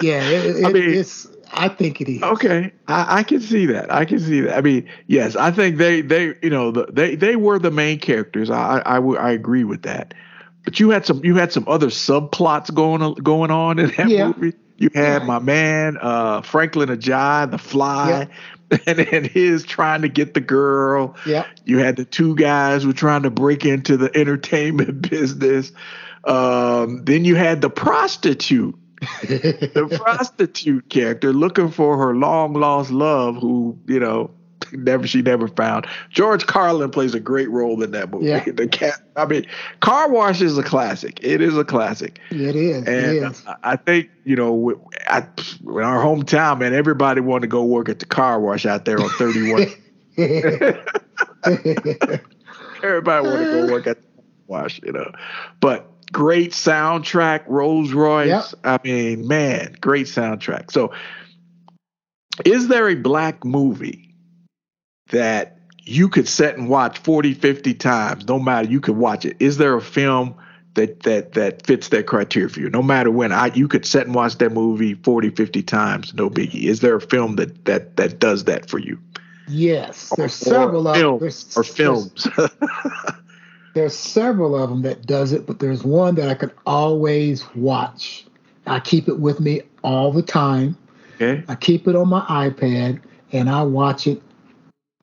[0.03, 2.23] yeah, it, it, I mean, it's I think it is.
[2.23, 3.93] Okay, I, I, can see that.
[3.93, 4.57] I can see that.
[4.57, 7.99] I mean, yes, I think they they you know the, they they were the main
[7.99, 8.51] characters.
[8.51, 10.15] I I, I agree with that.
[10.65, 14.09] But you had some you had some other subplots going on, going on in that
[14.09, 14.27] yeah.
[14.27, 14.57] movie.
[14.79, 15.27] You had yeah.
[15.27, 18.29] my man uh, Franklin Ajaye, the Fly,
[18.71, 18.79] yeah.
[18.87, 21.17] and then his trying to get the girl.
[21.25, 21.47] Yeah.
[21.65, 25.73] You had the two guys who were trying to break into the entertainment business.
[26.25, 28.75] Um, then you had the prostitute
[29.23, 34.31] the prostitute character looking for her long lost love, who you know
[34.73, 35.87] never she never found.
[36.11, 38.27] George Carlin plays a great role in that movie.
[38.27, 38.45] Yeah.
[38.57, 39.01] The cat.
[39.17, 39.47] I mean,
[39.81, 41.19] Car Wash is a classic.
[41.23, 42.19] It is a classic.
[42.31, 42.79] It is.
[42.79, 43.45] And it is.
[43.63, 45.27] I think you know, I,
[45.61, 49.01] in our hometown, man, everybody wanted to go work at the car wash out there
[49.01, 49.67] on Thirty One.
[52.83, 54.09] everybody wanted to go work at the
[54.47, 55.11] wash, you know,
[55.61, 58.29] but great soundtrack, Rolls Royce.
[58.29, 58.45] Yep.
[58.65, 60.71] I mean, man, great soundtrack.
[60.71, 60.93] So,
[62.45, 64.15] is there a black movie
[65.11, 69.37] that you could set and watch 40, 50 times, no matter you could watch it?
[69.41, 70.35] Is there a film
[70.75, 72.71] that that that fits that criteria for you?
[72.71, 76.29] No matter when I you could set and watch that movie 40, 50 times, no
[76.29, 76.65] biggie.
[76.65, 78.99] Is there a film that that that does that for you?
[79.49, 81.23] Yes, there's or, several or film,
[81.57, 82.27] or films.
[82.37, 82.51] there's
[83.91, 88.25] several of them that does it, but there's one that I could always watch.
[88.67, 90.77] I keep it with me all the time.
[91.17, 91.45] Okay.
[91.47, 93.01] I keep it on my iPad
[93.33, 94.23] and I watch it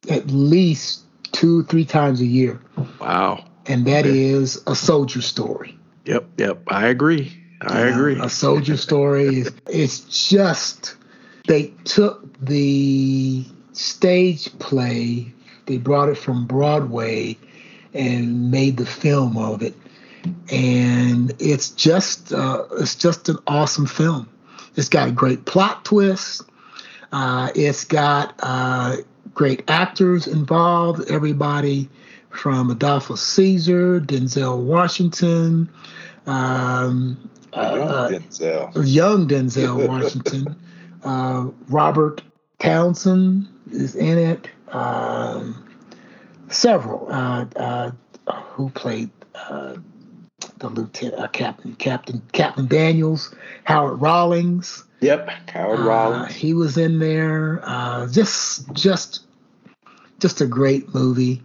[0.10, 2.60] at least two, three times a year.
[3.00, 3.46] Wow.
[3.68, 4.18] And that okay.
[4.18, 5.78] is a soldier story.
[6.06, 6.64] Yep, yep.
[6.68, 7.32] I agree.
[7.62, 8.20] I agree.
[8.20, 10.96] A soldier story is it's just
[11.48, 15.32] they took the stage play,
[15.68, 17.38] they brought it from Broadway
[17.94, 19.76] and made the film of it.
[20.52, 24.30] And it's just uh, it's just an awesome film.
[24.76, 26.44] It's got a great plot twist.
[27.12, 28.98] Uh, it's got uh,
[29.34, 31.12] great actors involved.
[31.12, 31.90] Everybody
[32.30, 35.70] from Adolphus Caesar, Denzel Washington,
[36.26, 40.56] um, young uh, Denzel, young Denzel Washington,
[41.04, 42.24] uh, Robert
[42.60, 44.50] Townsend is in it.
[44.70, 45.64] Um,
[46.54, 47.92] several uh, uh,
[48.52, 49.76] who played uh,
[50.58, 53.34] the lieutenant, uh, Captain Captain Captain Daniels,
[53.66, 54.84] Howard Rawlings.
[55.02, 56.34] Yep, Howard uh, Rawlings.
[56.34, 57.62] He was in there.
[57.64, 59.26] Uh, just just
[60.20, 61.42] just a great movie,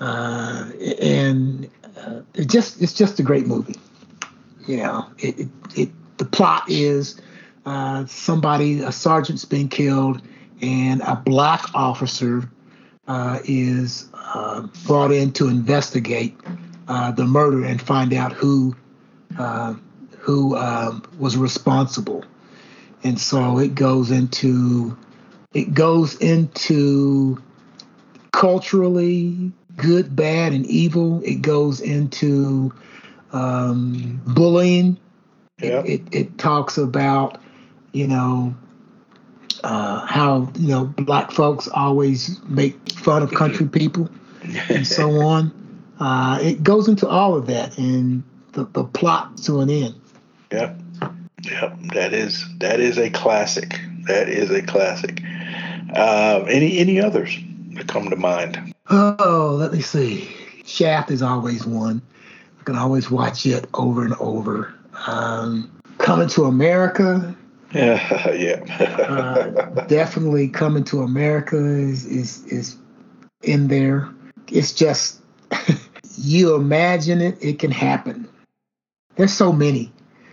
[0.00, 1.70] and
[2.34, 3.76] it just it's just a great movie.
[4.66, 7.20] You know, it, it, it the plot is
[8.06, 10.22] somebody a sergeant's been killed
[10.60, 12.50] and a black officer
[13.08, 16.38] uh, is uh, brought in to investigate
[16.88, 18.74] uh, the murder and find out who
[19.38, 19.74] uh,
[20.18, 22.24] who um, was responsible.
[23.04, 24.96] And so it goes into
[25.54, 27.42] it goes into
[28.32, 31.22] culturally good, bad, and evil.
[31.24, 32.72] It goes into
[33.32, 34.98] um, bullying.
[35.60, 35.86] Yep.
[35.86, 37.40] It, it, it talks about
[37.92, 38.54] you know
[39.66, 44.08] uh, how you know black folks always make fun of country people
[44.68, 45.52] and so on.
[45.98, 49.94] Uh, it goes into all of that and the, the plot to an end.
[50.52, 50.78] Yep,
[51.42, 51.78] yep.
[51.94, 53.80] That is that is a classic.
[54.06, 55.20] That is a classic.
[55.96, 57.36] Uh, any any others
[57.72, 58.72] that come to mind?
[58.88, 60.28] Oh, let me see.
[60.64, 62.00] Shaft is always one.
[62.60, 64.72] I can always watch it over and over.
[65.08, 67.34] Um, Coming to America
[68.34, 68.64] yeah,
[69.08, 72.76] uh, definitely coming to America is is is
[73.42, 74.08] in there.
[74.50, 75.20] It's just
[76.16, 78.28] you imagine it, it can happen.
[79.16, 79.92] There's so many.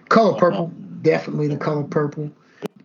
[0.09, 0.67] Color purple,
[1.01, 2.31] definitely the color purple.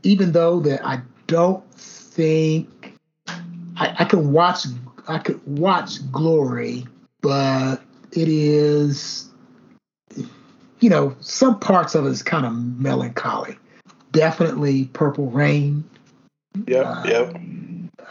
[0.03, 2.95] Even though that I don't think
[3.29, 4.67] I, I can watch
[5.07, 6.87] I could watch Glory,
[7.21, 7.77] but
[8.13, 9.31] it is
[10.81, 13.57] you know, some parts of it is kind of melancholy
[14.19, 15.85] definitely Purple Rain.
[16.67, 17.41] Yep, uh, yep.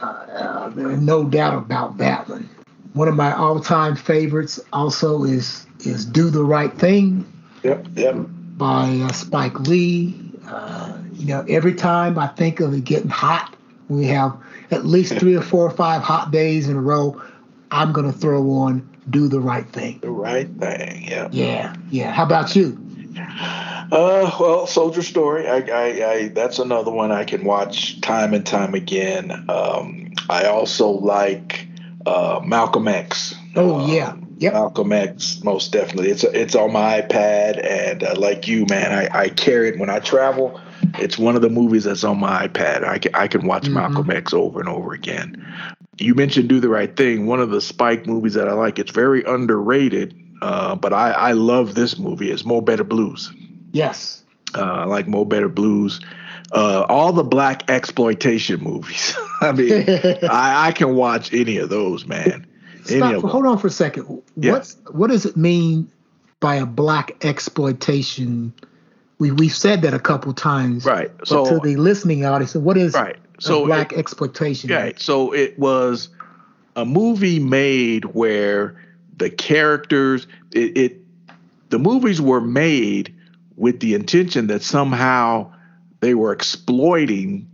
[0.01, 2.49] uh, no doubt about that one.
[2.93, 7.25] One of my all-time favorites also is is "Do the Right Thing."
[7.63, 8.15] Yep, yep.
[8.55, 10.15] By uh, Spike Lee.
[10.47, 13.53] Uh, you know, every time I think of it getting hot,
[13.89, 14.37] we have
[14.71, 17.21] at least three or four or five hot days in a row.
[17.69, 21.03] I'm gonna throw on "Do the Right Thing." The right thing.
[21.03, 21.27] Yeah.
[21.33, 22.13] Yeah, yeah.
[22.13, 22.79] How about you?
[23.91, 25.47] Uh, well, Soldier Story.
[25.47, 29.31] I, I, I, that's another one I can watch time and time again.
[29.49, 31.67] Um, I also like
[32.05, 33.35] uh, Malcolm X.
[33.55, 34.53] Oh yeah, um, yep.
[34.53, 36.09] Malcolm X, most definitely.
[36.09, 39.89] It's it's on my iPad, and uh, like you, man, I, I carry it when
[39.89, 40.59] I travel.
[40.99, 42.83] It's one of the movies that's on my iPad.
[42.83, 43.75] I can, I can watch mm-hmm.
[43.75, 45.45] Malcolm X over and over again.
[45.97, 48.79] You mentioned Do the Right Thing, one of the Spike movies that I like.
[48.79, 52.31] It's very underrated, uh, but I, I love this movie.
[52.31, 53.31] It's Mo Better Blues.
[53.77, 54.23] Yes.
[54.55, 56.01] Uh, I like Mo Better Blues.
[56.51, 59.15] Uh, all the black exploitation movies.
[59.41, 59.85] I mean,
[60.29, 62.47] I, I, can watch any of those, man.
[62.85, 64.23] Stop, hold on for a second.
[64.37, 64.53] Yeah.
[64.53, 65.91] What's what does it mean
[66.39, 68.53] by a black exploitation?
[69.19, 71.11] We we've said that a couple times, right?
[71.25, 73.17] So to the listening audience, what is right?
[73.39, 74.69] So black it, exploitation.
[74.69, 74.97] Right.
[74.99, 76.09] So it was
[76.77, 78.81] a movie made where
[79.17, 81.01] the characters, it, it
[81.69, 83.13] the movies were made
[83.57, 85.51] with the intention that somehow
[85.99, 87.49] they were exploiting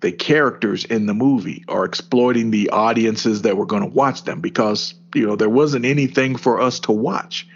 [0.00, 4.40] the characters in the movie or exploiting the audiences that were going to watch them
[4.40, 7.46] because you know there wasn't anything for us to watch.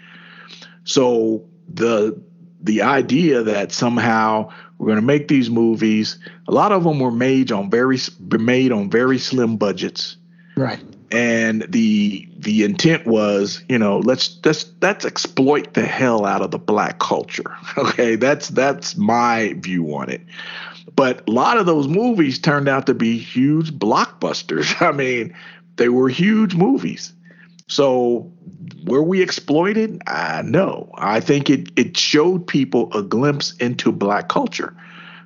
[0.83, 2.21] So the
[2.61, 7.11] the idea that somehow we're going to make these movies a lot of them were
[7.11, 7.97] made on very
[8.37, 10.17] made on very slim budgets.
[10.55, 10.83] Right
[11.13, 16.51] and the the intent was you know let's let's let's exploit the hell out of
[16.51, 17.55] the black culture.
[17.77, 18.15] Okay.
[18.15, 20.21] That's that's my view on it.
[20.95, 24.81] But a lot of those movies turned out to be huge blockbusters.
[24.81, 25.35] I mean
[25.75, 27.13] they were huge movies.
[27.67, 28.31] So
[28.85, 30.01] were we exploited?
[30.43, 34.75] No i think it it showed people a glimpse into black culture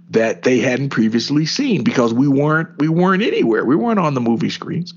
[0.09, 3.65] that they hadn't previously seen because we weren't we weren't anywhere.
[3.65, 4.93] We weren't on the movie screens.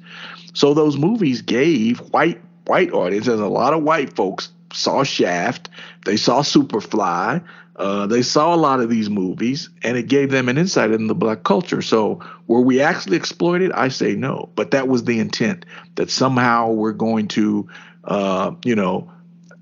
[0.54, 5.68] So those movies gave white white audiences, a lot of white folks saw Shaft,
[6.04, 7.42] they saw Superfly,
[7.76, 11.06] uh, they saw a lot of these movies, and it gave them an insight into
[11.06, 11.82] the black culture.
[11.82, 13.72] So were we actually exploited?
[13.72, 15.64] I say no, but that was the intent
[15.96, 17.66] that somehow we're going to,
[18.04, 19.10] uh, you know,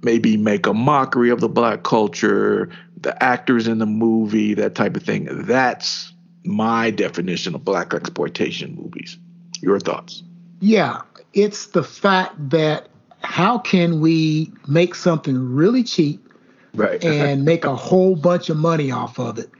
[0.03, 2.71] maybe make a mockery of the black culture,
[3.03, 5.29] the actors in the movie, that type of thing.
[5.31, 6.13] That's
[6.45, 9.19] my definition of black exploitation movies.
[9.61, 10.23] Your thoughts?
[10.61, 11.03] Yeah,
[11.35, 12.89] it's the fact that
[13.23, 16.27] how can we make something really cheap
[16.75, 17.03] right.
[17.05, 19.51] and make a whole bunch of money off of it?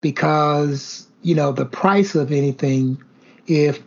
[0.00, 3.02] Because, you know, the price of anything,
[3.46, 3.80] if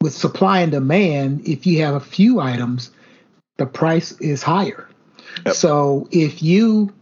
[0.00, 2.90] with supply and demand, if you have a few items,
[3.56, 4.88] the price is higher.
[5.44, 5.54] Yep.
[5.54, 6.92] So if you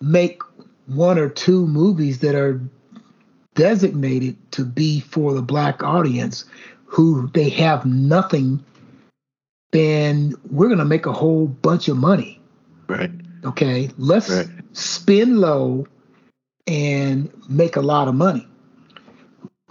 [0.00, 0.40] make
[0.86, 2.60] one or two movies that are
[3.54, 6.44] designated to be for the black audience,
[6.84, 8.64] who they have nothing,
[9.72, 12.40] then we're going to make a whole bunch of money.
[12.86, 13.10] Right.
[13.44, 13.90] Okay.
[13.98, 14.46] Let's right.
[14.72, 15.86] spin low
[16.66, 18.46] and make a lot of money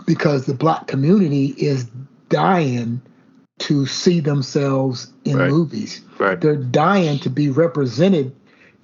[0.06, 1.86] because the black community is
[2.30, 3.02] dying
[3.58, 5.50] to see themselves in right.
[5.50, 6.02] movies.
[6.20, 6.40] Right.
[6.40, 8.36] They're dying to be represented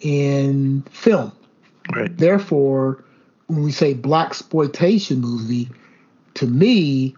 [0.02, 1.32] in film.
[1.96, 2.16] Right.
[2.16, 3.04] Therefore,
[3.48, 5.70] when we say black exploitation movie,
[6.36, 7.16] to me,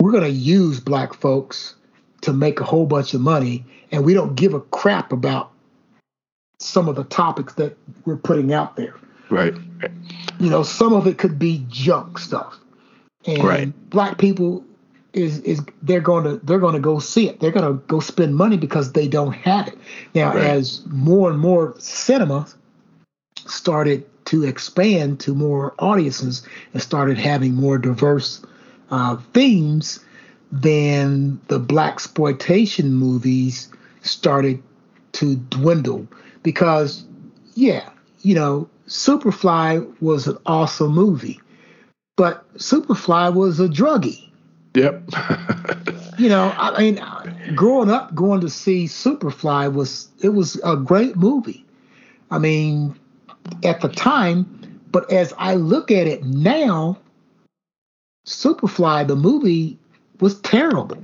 [0.00, 1.74] we're going to use black folks
[2.22, 5.52] to make a whole bunch of money, and we don't give a crap about
[6.58, 8.94] some of the topics that we're putting out there.
[9.30, 9.54] Right.
[10.38, 12.58] You know, some of it could be junk stuff,
[13.26, 13.90] and right.
[13.90, 14.64] black people
[15.12, 17.40] is is they're going to they're going to go see it.
[17.40, 19.78] They're going to go spend money because they don't have it.
[20.14, 20.44] Now, right.
[20.44, 22.56] as more and more cinemas
[23.36, 28.44] started to expand to more audiences and started having more diverse
[28.90, 30.00] uh, themes,
[30.50, 33.68] then the black exploitation movies
[34.02, 34.62] started
[35.12, 36.06] to dwindle
[36.42, 37.04] because,
[37.54, 37.88] yeah,
[38.22, 41.40] you know, Superfly was an awesome movie,
[42.16, 44.28] but Superfly was a druggie.
[44.74, 45.02] Yep.
[46.18, 50.76] you know, I mean, uh, growing up, going to see Superfly was it was a
[50.76, 51.64] great movie.
[52.30, 52.98] I mean,
[53.64, 56.98] at the time, but as I look at it now,
[58.26, 59.78] Superfly, the movie,
[60.20, 61.02] was terrible.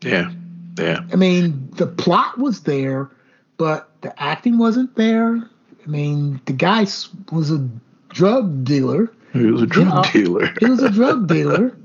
[0.00, 0.30] Yeah.
[0.78, 1.00] Yeah.
[1.12, 3.10] I mean, the plot was there,
[3.58, 5.36] but the acting wasn't there.
[5.36, 6.86] I mean, the guy
[7.30, 7.68] was a
[8.08, 9.12] drug dealer.
[9.32, 10.54] He was a drug you know, dealer.
[10.58, 11.76] he was a drug dealer.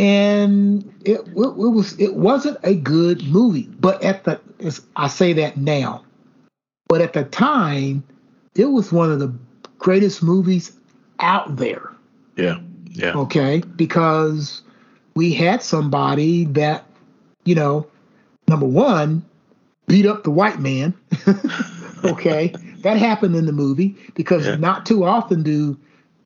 [0.00, 3.68] And it, it, it was it wasn't a good movie.
[3.78, 4.40] But at the
[4.96, 6.04] I say that now,
[6.88, 8.02] but at the time,
[8.54, 9.32] it was one of the
[9.78, 10.72] greatest movies
[11.18, 11.90] out there.
[12.36, 13.12] Yeah, yeah.
[13.12, 14.62] Okay, because
[15.14, 16.86] we had somebody that,
[17.44, 17.86] you know,
[18.48, 19.22] number one,
[19.86, 20.94] beat up the white man.
[22.04, 24.56] okay, that happened in the movie because yeah.
[24.56, 25.78] not too often do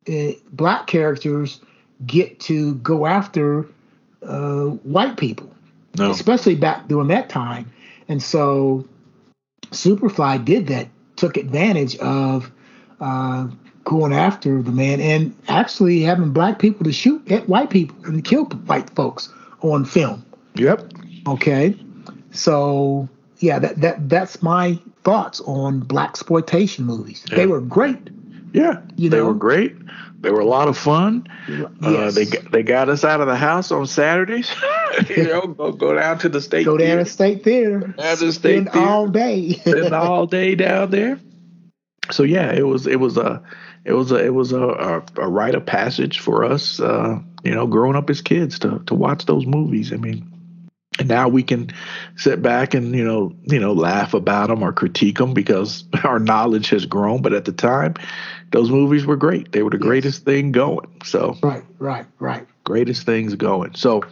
[0.09, 1.61] uh, black characters
[2.07, 3.67] get to go after
[4.23, 5.51] uh, white people,
[5.99, 6.11] no.
[6.11, 7.71] especially back during that time.
[8.09, 8.87] And so
[9.71, 12.51] Superfly did that, took advantage of
[13.01, 13.49] uh,
[13.85, 18.25] going after the man and actually having black people to shoot at white people and
[18.25, 20.25] kill white folks on film.
[20.55, 20.93] Yep.
[21.27, 21.77] Okay.
[22.33, 27.25] So yeah, that that that's my thoughts on black exploitation movies.
[27.29, 27.37] Yeah.
[27.37, 27.99] They were great.
[28.53, 29.17] Yeah, you know?
[29.17, 29.77] they were great.
[30.25, 31.29] They were a lot of fun.
[31.47, 31.69] Yes.
[31.83, 34.51] Uh, they they got us out of the house on Saturdays.
[35.11, 36.65] you know, go, go down to the state.
[36.65, 37.81] Go down to state theater.
[37.81, 38.79] Down to the state theater.
[38.79, 39.53] all day.
[39.53, 41.21] Spend all day down there.
[42.11, 43.43] So yeah, it was it was a
[43.85, 46.81] it was a it was a, a, a rite of passage for us.
[46.81, 49.93] Uh, you know, growing up as kids to to watch those movies.
[49.93, 50.34] I mean,
[51.05, 51.71] and now we can
[52.17, 56.19] sit back and you know you know laugh about them or critique them because our
[56.19, 57.21] knowledge has grown.
[57.21, 57.95] But at the time
[58.53, 59.53] those movies were great.
[59.53, 59.85] They were the yes.
[59.85, 60.91] greatest thing going.
[61.05, 62.47] So right right right.
[62.65, 63.75] greatest things going.
[63.75, 64.03] So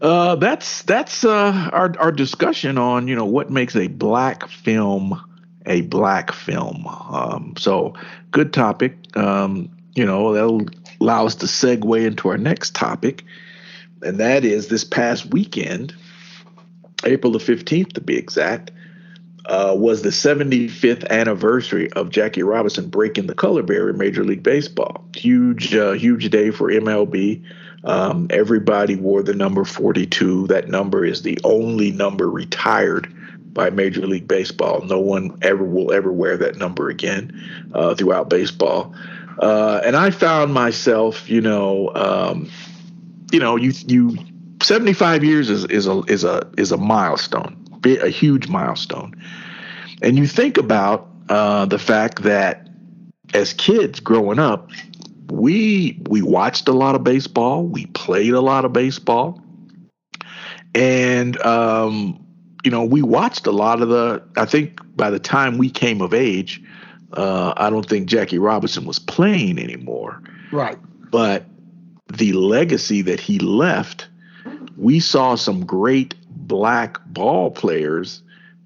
[0.00, 5.22] uh, that's that's uh, our our discussion on you know what makes a black film
[5.66, 6.84] a black film.
[6.88, 7.94] Um, so
[8.32, 8.96] good topic.
[9.16, 10.66] Um, you know that'll
[11.00, 13.22] allow us to segue into our next topic
[14.02, 15.94] and that is this past weekend,
[17.04, 18.70] April the 15th to be exact,
[19.46, 24.42] uh, was the 75th anniversary of Jackie Robinson breaking the color barrier in Major League
[24.42, 25.04] Baseball.
[25.16, 27.42] Huge, uh, huge day for MLB.
[27.84, 30.46] Um, everybody wore the number 42.
[30.46, 33.12] That number is the only number retired
[33.52, 34.82] by Major League Baseball.
[34.82, 37.32] No one ever will ever wear that number again
[37.74, 38.94] uh, throughout baseball.
[39.38, 42.48] Uh, and I found myself, you know, um,
[43.32, 44.16] you know, you you
[44.62, 49.14] 75 years is is a is a is a milestone, a huge milestone.
[50.02, 52.68] And you think about uh, the fact that
[53.34, 54.70] as kids growing up,
[55.30, 59.42] we we watched a lot of baseball, we played a lot of baseball,
[60.74, 62.24] and um,
[62.64, 64.22] you know we watched a lot of the.
[64.36, 66.62] I think by the time we came of age,
[67.14, 70.22] uh, I don't think Jackie Robinson was playing anymore.
[70.52, 70.76] Right.
[71.10, 71.46] But
[72.16, 74.08] the legacy that he left,
[74.76, 78.22] we saw some great black ball players.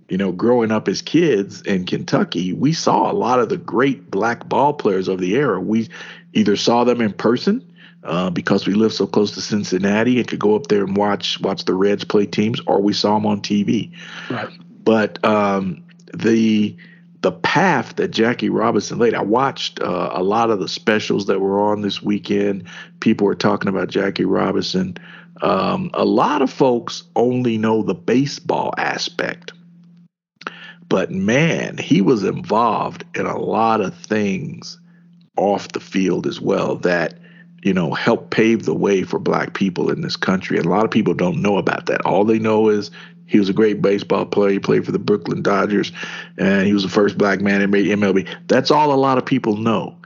[0.08, 4.08] You know, growing up as kids in Kentucky, we saw a lot of the great
[4.10, 5.60] black ball players of the era.
[5.60, 5.88] We
[6.32, 7.64] either saw them in person
[8.04, 11.40] uh, because we lived so close to Cincinnati and could go up there and watch
[11.40, 13.90] watch the Reds play teams, or we saw them on TV.
[14.30, 14.48] Right.
[14.84, 15.82] But um,
[16.14, 16.76] the
[17.26, 19.12] the path that Jackie Robinson laid.
[19.12, 22.68] I watched uh, a lot of the specials that were on this weekend.
[23.00, 24.96] People were talking about Jackie Robinson.
[25.42, 29.52] Um, a lot of folks only know the baseball aspect,
[30.88, 34.78] but man, he was involved in a lot of things
[35.36, 37.18] off the field as well that
[37.64, 40.84] you know helped pave the way for black people in this country and a lot
[40.84, 42.90] of people don't know about that all they know is
[43.26, 44.52] he was a great baseball player.
[44.52, 45.92] He played for the Brooklyn Dodgers,
[46.38, 48.28] and he was the first black man in MLB.
[48.46, 49.96] That's all a lot of people know.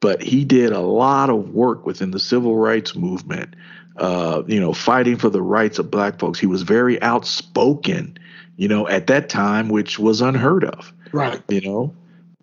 [0.00, 3.54] But he did a lot of work within the civil rights movement,
[3.96, 6.38] uh, you know, fighting for the rights of black folks.
[6.38, 8.18] He was very outspoken,
[8.56, 10.92] you know, at that time, which was unheard of.
[11.12, 11.42] Right.
[11.48, 11.94] You know,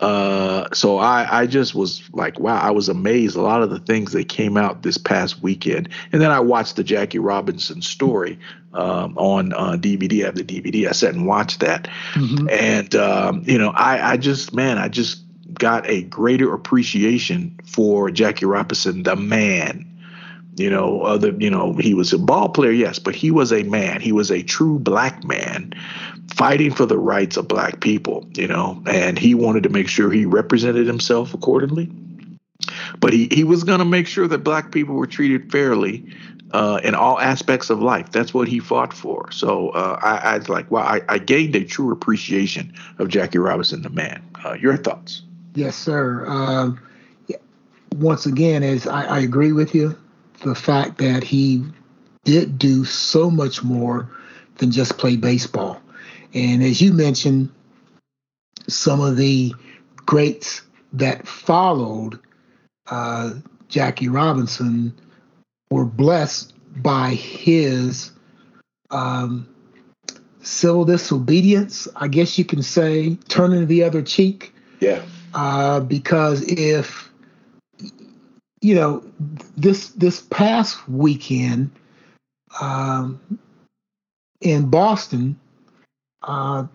[0.01, 3.35] uh, so I, I just was like, wow, I was amazed.
[3.35, 6.75] A lot of the things that came out this past weekend, and then I watched
[6.75, 8.39] the Jackie Robinson story
[8.73, 10.23] um, on uh, DVD.
[10.23, 10.87] I have the DVD.
[10.87, 12.49] I sat and watched that, mm-hmm.
[12.49, 15.21] and um, you know, I, I just, man, I just
[15.53, 19.87] got a greater appreciation for Jackie Robinson, the man.
[20.57, 23.63] You know, other, you know, he was a ball player, yes, but he was a
[23.63, 24.01] man.
[24.01, 25.73] He was a true black man
[26.33, 30.11] fighting for the rights of black people, you know, and he wanted to make sure
[30.11, 31.91] he represented himself accordingly.
[32.99, 36.05] But he, he was going to make sure that black people were treated fairly
[36.51, 38.11] uh, in all aspects of life.
[38.11, 39.31] That's what he fought for.
[39.31, 43.81] So uh, I, I like, wow, I, I, gained a true appreciation of Jackie Robinson,
[43.81, 44.23] the man.
[44.43, 45.23] Uh, your thoughts?
[45.55, 46.25] Yes, sir.
[46.27, 46.79] Um,
[47.95, 49.97] once again, as I, I agree with you,
[50.43, 51.63] the fact that he
[52.23, 54.09] did do so much more
[54.57, 55.80] than just play baseball.
[56.33, 57.49] And as you mentioned,
[58.67, 59.53] some of the
[60.05, 60.61] greats
[60.93, 62.19] that followed
[62.89, 63.33] uh,
[63.67, 64.93] Jackie Robinson
[65.69, 68.11] were blessed by his
[68.91, 69.47] um,
[70.41, 74.53] civil disobedience, I guess you can say, turning the other cheek.
[74.79, 75.01] Yeah.
[75.33, 77.09] Uh, because if
[78.61, 79.03] you know
[79.55, 81.71] this this past weekend
[82.59, 83.19] um,
[84.41, 85.39] in Boston,
[86.23, 86.65] uh,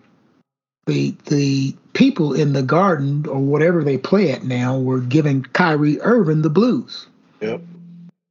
[0.85, 5.99] the the people in the garden or whatever they play at now were giving Kyrie
[6.01, 7.07] Irving the blues.
[7.41, 7.61] Yep.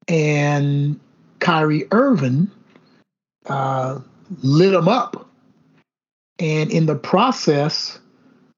[0.09, 0.99] And
[1.41, 2.51] Kyrie Irving
[3.47, 4.01] uh,
[4.43, 5.29] lit them up,
[6.39, 7.99] and in the process,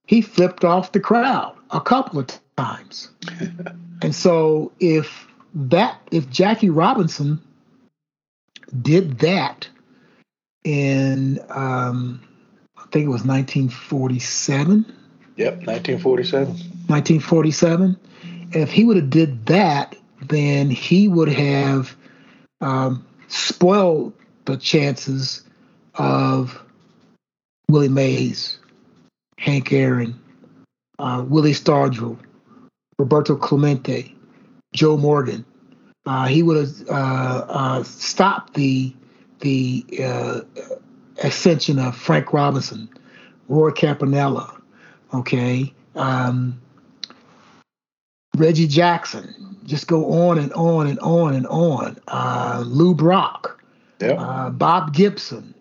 [0.07, 3.11] he flipped off the crowd a couple of times.
[4.03, 7.41] and so if that if Jackie Robinson
[8.83, 9.69] did that
[10.65, 12.21] in um,
[12.91, 14.85] think it was 1947.
[15.37, 16.47] Yep, 1947.
[16.49, 17.97] 1947.
[18.53, 21.95] If he would have did that, then he would have
[22.61, 24.13] um, spoiled
[24.47, 25.45] the chances
[25.95, 26.61] of
[27.69, 28.59] Willie Mays,
[29.39, 30.19] Hank Aaron,
[30.99, 32.19] uh, Willie Stargell,
[32.99, 34.15] Roberto Clemente,
[34.73, 35.45] Joe Morgan.
[36.07, 38.95] Uh, he would have uh, uh stopped the
[39.41, 40.41] the uh,
[41.23, 42.89] ascension of Frank Robinson,
[43.49, 44.61] Roy Campanella,
[45.15, 46.61] okay, um,
[48.37, 49.57] Reggie Jackson.
[49.65, 51.99] Just go on and on and on and on.
[52.09, 53.63] Uh, Lou Brock,
[54.01, 54.19] yep.
[54.57, 55.55] Bob Gibson,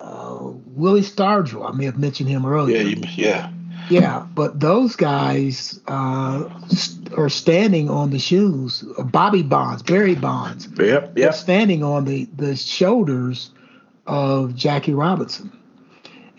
[0.00, 1.68] Willie Stargell.
[1.68, 2.82] I may have mentioned him earlier.
[2.82, 3.52] Yeah, yeah
[3.88, 6.48] yeah, but those guys uh,
[7.16, 8.84] are standing on the shoes.
[8.98, 10.68] Bobby Bonds, Barry Bonds.
[10.78, 11.34] Yep, yep.
[11.34, 13.50] Standing on the the shoulders
[14.06, 15.52] of Jackie Robinson,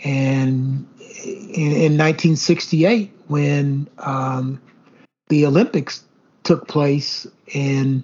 [0.04, 0.88] and
[1.24, 4.62] in, in 1968, when um,
[5.30, 6.04] the Olympics
[6.44, 8.04] took place, and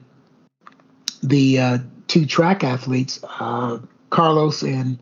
[1.21, 3.79] the uh, two track athletes, uh,
[4.09, 4.97] Carlos and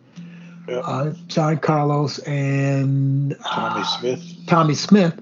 [0.69, 4.47] uh, John Carlos and Tommie uh, Smith.
[4.47, 5.19] Tommie Smith,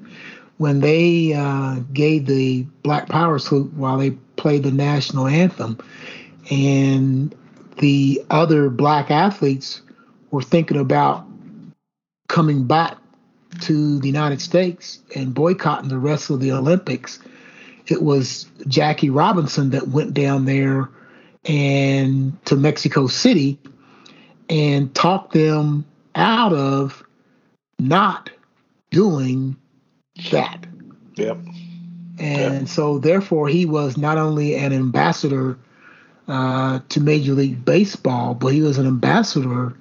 [0.58, 5.78] when they uh, gave the Black Power salute while they played the national anthem,
[6.50, 7.36] and
[7.78, 9.82] the other black athletes
[10.32, 11.26] were thinking about
[12.28, 12.98] coming back
[13.62, 17.20] to the United States and boycotting the rest of the Olympics.
[17.88, 20.90] It was Jackie Robinson that went down there
[21.46, 23.60] and to Mexico City
[24.50, 27.04] and talked them out of
[27.80, 28.30] not
[28.92, 29.56] doing
[30.32, 30.66] that.
[31.16, 31.38] Yep.
[32.18, 32.68] And yep.
[32.68, 35.58] so, therefore, he was not only an ambassador
[36.28, 39.76] uh, to Major League Baseball, but he was an ambassador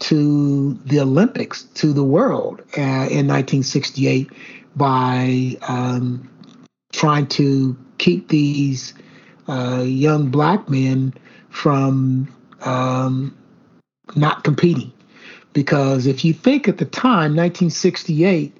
[0.00, 4.30] to the Olympics, to the world uh, in 1968
[4.76, 6.30] by um,
[6.92, 8.94] trying to keep these
[9.48, 11.12] uh, young black men
[11.50, 12.32] from
[12.64, 13.36] um,
[14.14, 14.92] not competing.
[15.52, 18.56] Because if you think at the time, 1968,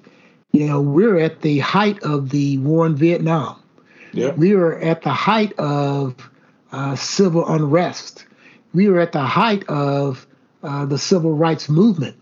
[0.51, 3.61] you know, we're at the height of the war in Vietnam.
[4.11, 4.31] Yeah.
[4.31, 6.15] We were at the height of
[6.71, 8.25] uh, civil unrest.
[8.73, 10.27] We were at the height of
[10.63, 12.15] uh, the civil rights movement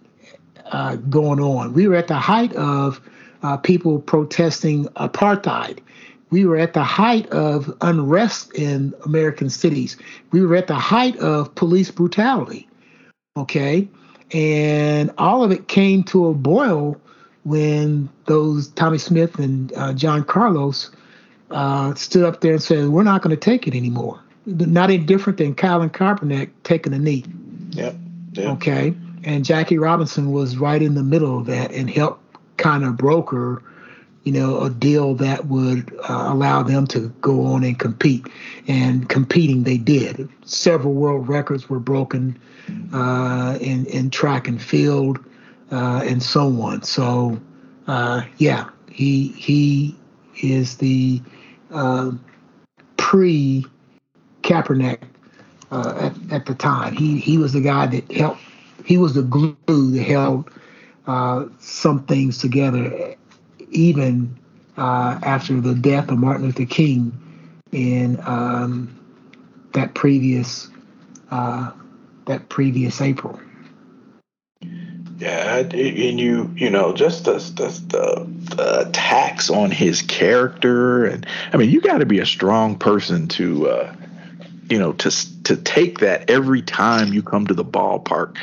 [0.71, 1.73] uh, going on.
[1.73, 3.01] We were at the height of
[3.43, 5.79] uh, people protesting apartheid.
[6.29, 9.95] We were at the height of unrest in American cities.
[10.31, 12.67] We were at the height of police brutality.
[13.37, 13.87] Okay.
[14.33, 16.99] And all of it came to a boil
[17.45, 20.91] when those Tommie Smith and uh, John Carlos
[21.51, 24.21] uh, stood up there and said, We're not going to take it anymore.
[24.47, 27.25] Not any different than Colin Kaepernick taking a knee.
[27.71, 27.95] Yep.
[28.33, 28.45] yep.
[28.55, 28.93] Okay.
[29.23, 32.23] And Jackie Robinson was right in the middle of that and helped
[32.57, 33.61] kind of broker
[34.27, 38.27] you know, a deal that would uh, allow them to go on and compete.
[38.67, 40.27] And competing, they did.
[40.43, 42.37] Several world records were broken
[42.91, 45.17] uh, in in track and field
[45.71, 46.83] uh, and so on.
[46.83, 47.39] So,
[47.87, 49.95] uh, yeah, he he
[50.41, 51.21] is the
[51.71, 52.11] uh,
[52.97, 53.65] pre
[54.41, 54.99] Kaepernick
[55.71, 56.95] uh, at, at the time.
[56.95, 58.41] He he was the guy that helped.
[58.85, 60.49] He was the glue that held
[61.59, 63.15] some things together
[63.71, 64.37] even
[64.77, 67.17] uh, after the death of Martin Luther King
[67.71, 68.97] in um,
[69.73, 70.69] that previous
[71.31, 71.71] uh,
[72.25, 73.39] that previous April.
[75.17, 81.57] Yeah, and you you know just the the, the attacks on his character, and I
[81.57, 83.95] mean you got to be a strong person to uh,
[84.69, 88.37] you know to to take that every time you come to the ballpark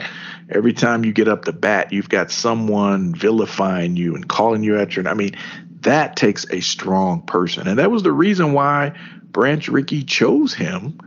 [0.51, 4.77] every time you get up to bat, you've got someone vilifying you and calling you
[4.77, 5.07] out your.
[5.09, 5.37] I mean,
[5.81, 8.93] that takes a strong person, and that was the reason why
[9.25, 10.99] Branch Rickey chose him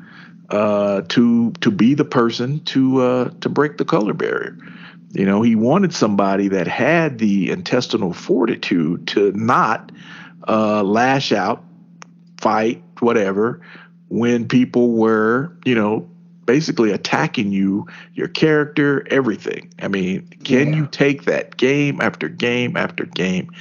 [0.49, 4.57] uh, to to be the person to uh, to break the color barrier.
[5.13, 9.91] You know, he wanted somebody that had the intestinal fortitude to not
[10.47, 11.63] uh, lash out,
[12.39, 13.61] fight, whatever,
[14.09, 16.09] when people were, you know,
[16.47, 17.85] basically attacking you,
[18.15, 19.71] your character, everything.
[19.79, 20.77] I mean, can yeah.
[20.77, 23.51] you take that game after game after game?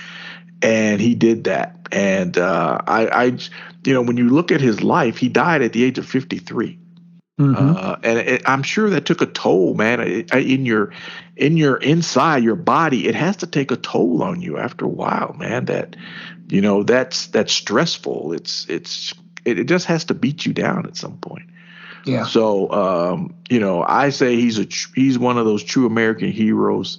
[0.63, 1.89] And he did that.
[1.93, 3.25] And uh, I, I,
[3.85, 6.79] you know, when you look at his life, he died at the age of 53.
[7.39, 7.77] Mm-hmm.
[7.77, 10.01] Uh, and it, I'm sure that took a toll, man.
[10.01, 10.93] It, in your,
[11.37, 14.89] in your inside, your body, it has to take a toll on you after a
[14.89, 15.67] while, man.
[15.67, 15.97] That,
[16.49, 18.33] you know, that's that's stressful.
[18.33, 19.13] It's it's
[19.47, 21.49] it, it just has to beat you down at some point.
[22.05, 22.25] Yeah.
[22.25, 26.99] So, um, you know, I say he's a he's one of those true American heroes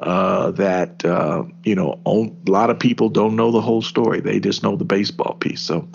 [0.00, 4.20] uh, that uh, you know a lot of people don't know the whole story.
[4.20, 5.60] They just know the baseball piece.
[5.60, 5.88] So,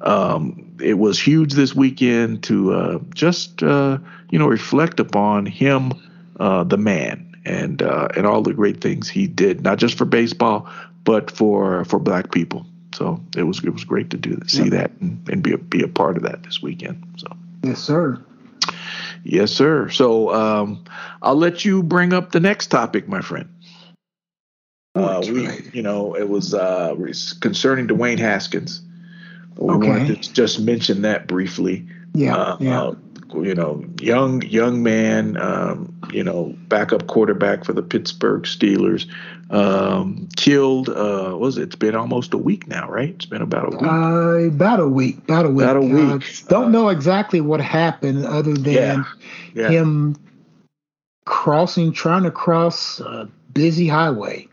[0.00, 3.98] um, it was huge this weekend to uh, just uh,
[4.30, 5.92] you know reflect upon him,
[6.40, 10.06] uh, the man, and uh, and all the great things he did, not just for
[10.06, 10.66] baseball,
[11.04, 12.66] but for for black people.
[12.94, 15.82] So it was it was great to do see that and, and be a, be
[15.82, 17.02] a part of that this weekend.
[17.16, 17.26] So
[17.62, 18.22] yes, sir.
[19.24, 19.88] Yes, sir.
[19.88, 20.84] So um,
[21.22, 23.48] I'll let you bring up the next topic, my friend.
[24.94, 25.74] Uh, we, right.
[25.74, 26.94] you know, it was uh,
[27.40, 28.82] concerning Dwayne Haskins.
[29.56, 29.88] We okay.
[29.88, 31.86] wanted to just mention that briefly.
[32.14, 32.92] Yeah, uh, yeah.
[33.34, 39.06] Uh, you know, young young man, um, you know, backup quarterback for the Pittsburgh Steelers,
[39.50, 40.88] um, killed.
[40.88, 41.62] Uh, was it?
[41.62, 43.10] It's been almost a week now, right?
[43.10, 43.82] It's been about a week.
[43.82, 45.18] Uh, about a week.
[45.18, 45.64] About a week.
[45.64, 46.24] About a week.
[46.24, 49.04] Uh, don't know exactly what happened, other than yeah,
[49.54, 49.68] yeah.
[49.68, 50.16] him
[51.24, 54.48] crossing, trying to cross a busy highway,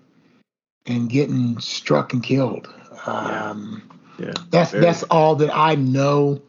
[0.86, 2.68] and getting struck and killed.
[3.06, 3.82] Um,
[4.20, 4.34] yeah.
[4.50, 4.84] That's Very.
[4.84, 6.42] that's all that I know.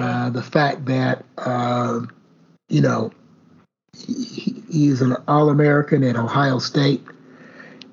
[0.00, 2.00] Uh, the fact that uh,
[2.68, 3.12] you know
[3.96, 7.02] he, he's an All-American at Ohio State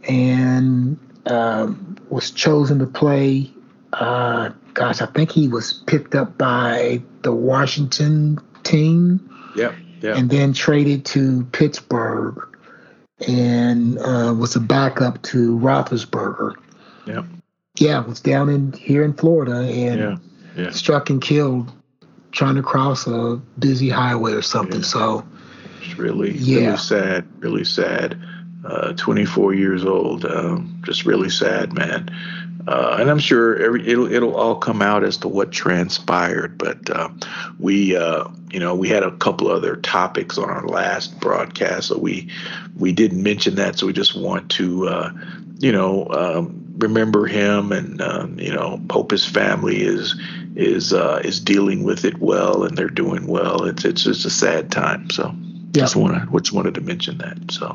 [0.07, 3.51] and um, was chosen to play.
[3.93, 9.29] Uh, gosh, I think he was picked up by the Washington team.
[9.55, 10.17] Yeah, yeah.
[10.17, 12.47] And then traded to Pittsburgh
[13.27, 16.55] and uh, was a backup to Roethlisberger.
[17.05, 17.23] Yeah.
[17.77, 20.17] Yeah, was down in here in Florida and yeah,
[20.55, 20.71] yeah.
[20.71, 21.71] struck and killed
[22.33, 24.81] trying to cross a busy highway or something.
[24.81, 24.87] Yeah.
[24.87, 25.27] So
[25.81, 26.59] it's really, yeah.
[26.59, 28.19] really sad, really sad.
[28.65, 32.09] Uh, 24 years old, um, just really sad, man.
[32.65, 36.57] Uh, and I'm sure every it'll it'll all come out as to what transpired.
[36.57, 37.09] But uh,
[37.59, 41.97] we, uh, you know, we had a couple other topics on our last broadcast, so
[41.97, 42.29] we
[42.77, 43.77] we didn't mention that.
[43.77, 45.11] So we just want to, uh,
[45.59, 50.15] you know, um, remember him, and um, you know, hope his family is
[50.55, 53.63] is uh, is dealing with it well, and they're doing well.
[53.65, 55.09] It's it's just a sad time.
[55.09, 55.33] So
[55.71, 57.51] just wanted just wanted to mention that.
[57.51, 57.73] So.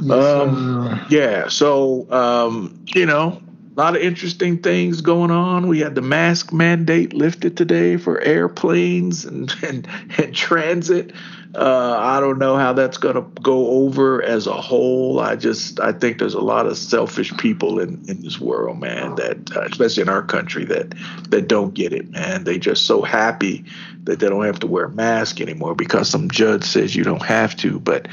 [0.00, 1.48] Yes, um, yeah.
[1.48, 3.40] So, um, you know,
[3.74, 5.66] a lot of interesting things going on.
[5.66, 11.12] We had the mask mandate lifted today for airplanes and, and, and transit.
[11.54, 15.20] Uh, I don't know how that's going to go over as a whole.
[15.20, 19.16] I just I think there's a lot of selfish people in, in this world, man.
[19.16, 20.94] That uh, especially in our country that
[21.28, 22.44] that don't get it, man.
[22.44, 23.66] They just so happy
[24.04, 27.24] that they don't have to wear a mask anymore because some judge says you don't
[27.24, 27.78] have to.
[27.78, 28.08] But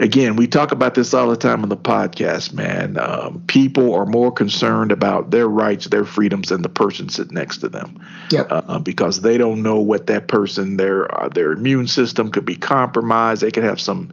[0.00, 2.98] again, we talk about this all the time on the podcast, man.
[2.98, 7.58] Um, people are more concerned about their rights, their freedoms, than the person sitting next
[7.58, 8.04] to them.
[8.30, 8.46] Yep.
[8.50, 12.56] Uh, because they don't know what that person, their uh, their immune system could be
[12.56, 13.42] compromised.
[13.42, 14.12] They could have some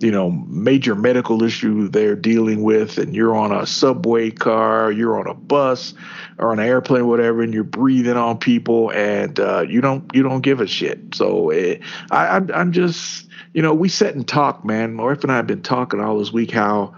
[0.00, 5.18] you know major medical issue they're dealing with and you're on a subway car you're
[5.18, 5.92] on a bus
[6.38, 10.40] or an airplane whatever and you're breathing on people and uh, you don't you don't
[10.40, 11.14] give a shit.
[11.14, 11.80] So it,
[12.10, 14.94] I, I'm, I'm just you know we sit and talk man.
[14.94, 16.94] My wife and I have been talking all this week how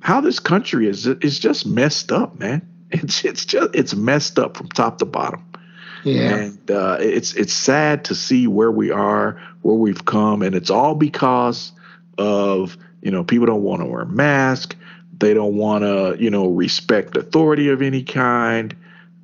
[0.00, 2.66] how this country is is just messed up man.
[2.92, 5.44] It's it's just it's messed up from top to bottom.
[6.04, 6.36] Yeah.
[6.36, 10.70] And uh, it's it's sad to see where we are, where we've come, and it's
[10.70, 11.72] all because
[12.16, 14.76] of you know people don't want to wear masks,
[15.18, 18.76] they don't want to you know respect authority of any kind.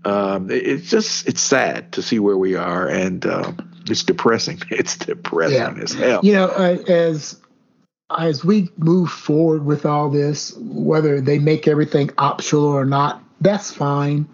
[0.05, 2.89] Um, it, it's just it's sad to see where we are.
[2.89, 5.83] And um, it's depressing it's depressing yeah.
[5.83, 7.41] as hell you know uh, as
[8.19, 13.73] as we move forward with all this whether they make everything optional or not that's
[13.73, 14.29] fine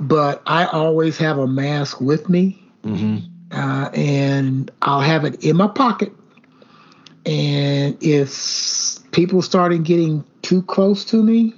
[0.00, 3.18] but i always have a mask with me mm-hmm.
[3.52, 6.12] uh, and i'll have it in my pocket
[7.26, 8.30] and if
[9.10, 11.52] people started getting too close to me,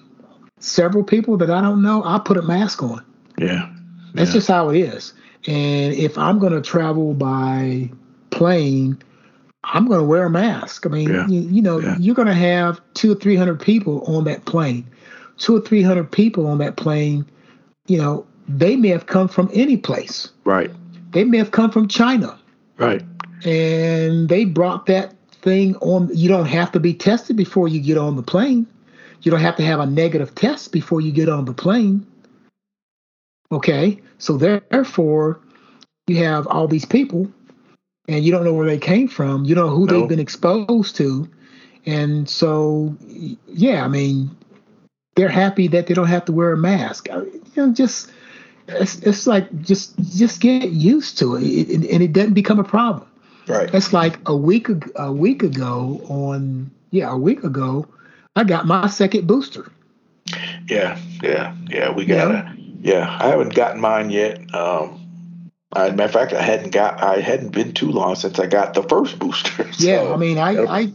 [0.58, 3.04] several people that I don't know, I'll put a mask on.
[3.36, 3.70] Yeah.
[4.14, 4.34] That's yeah.
[4.34, 5.12] just how it is.
[5.46, 7.90] And if I'm going to travel by
[8.30, 8.98] plane,
[9.64, 10.86] I'm going to wear a mask.
[10.86, 11.26] I mean, Yeah.
[11.28, 11.96] you, you know, Yeah.
[11.98, 14.84] you're going to have two or three hundred people on that plane.
[15.36, 17.24] Two or three hundred people on that plane.
[17.86, 20.28] You know, they may have come from any place.
[20.44, 20.70] Right.
[21.12, 22.36] They may have come from China,
[22.76, 23.02] Right.
[23.44, 26.10] and they brought that thing on.
[26.12, 28.66] You don't have to be tested before you get on the plane.
[29.22, 32.04] You don't have to have a negative test before you get on the plane.
[33.50, 35.40] Okay, so therefore,
[36.06, 37.30] you have all these people,
[38.08, 39.44] and you don't know where they came from.
[39.44, 40.00] You don't know who No.
[40.00, 41.28] they've been exposed to,
[41.86, 42.94] and so
[43.46, 44.30] yeah, I mean,
[45.16, 47.08] they're happy that they don't have to wear a mask.
[47.10, 47.16] I-
[47.56, 48.10] You know, just
[48.68, 52.58] it's, it's like just just get used to it, it, it- and it doesn't become
[52.60, 53.06] a problem.
[53.46, 53.72] Right.
[53.74, 57.86] It's like a week a week ago on yeah a week ago,
[58.36, 59.72] I got my second booster.
[60.68, 60.98] Yeah.
[61.22, 61.54] Yeah.
[61.70, 61.90] Yeah.
[61.92, 62.54] We gotta.
[62.80, 63.16] Yeah.
[63.20, 64.54] I haven't gotten mine yet.
[64.54, 65.04] Um,
[65.72, 67.02] I, matter of fact, I hadn't got.
[67.02, 69.66] I hadn't been too long since I got the first booster.
[69.78, 70.92] Yeah, I mean, I I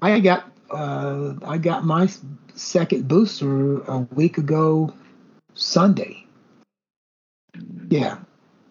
[0.00, 2.08] I got uh, I got my
[2.54, 4.94] second booster a week ago
[5.54, 6.24] Sunday.
[7.90, 8.18] Yeah,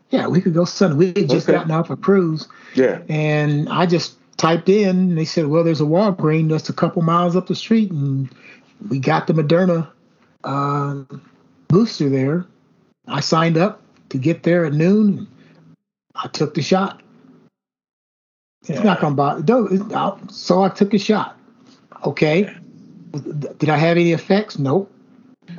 [0.10, 0.96] yeah, a week ago Sunday.
[0.96, 1.58] We had just Okay.
[1.58, 3.02] gotten off a cruise, Yeah.
[3.10, 4.90] and I just typed in.
[4.98, 8.30] And they said, "Well, there's a Walgreens that's a couple miles up the street," and
[8.90, 9.90] we got the Moderna
[11.68, 12.46] booster there.
[13.08, 15.28] I signed up to get there at noon.
[16.16, 17.02] I took the shot.
[18.68, 19.44] It's not going to bother.
[19.48, 21.38] no, it- I- So I took a shot.
[22.06, 22.52] Okay.
[23.60, 24.58] Did I have any effects?
[24.60, 24.92] Nope.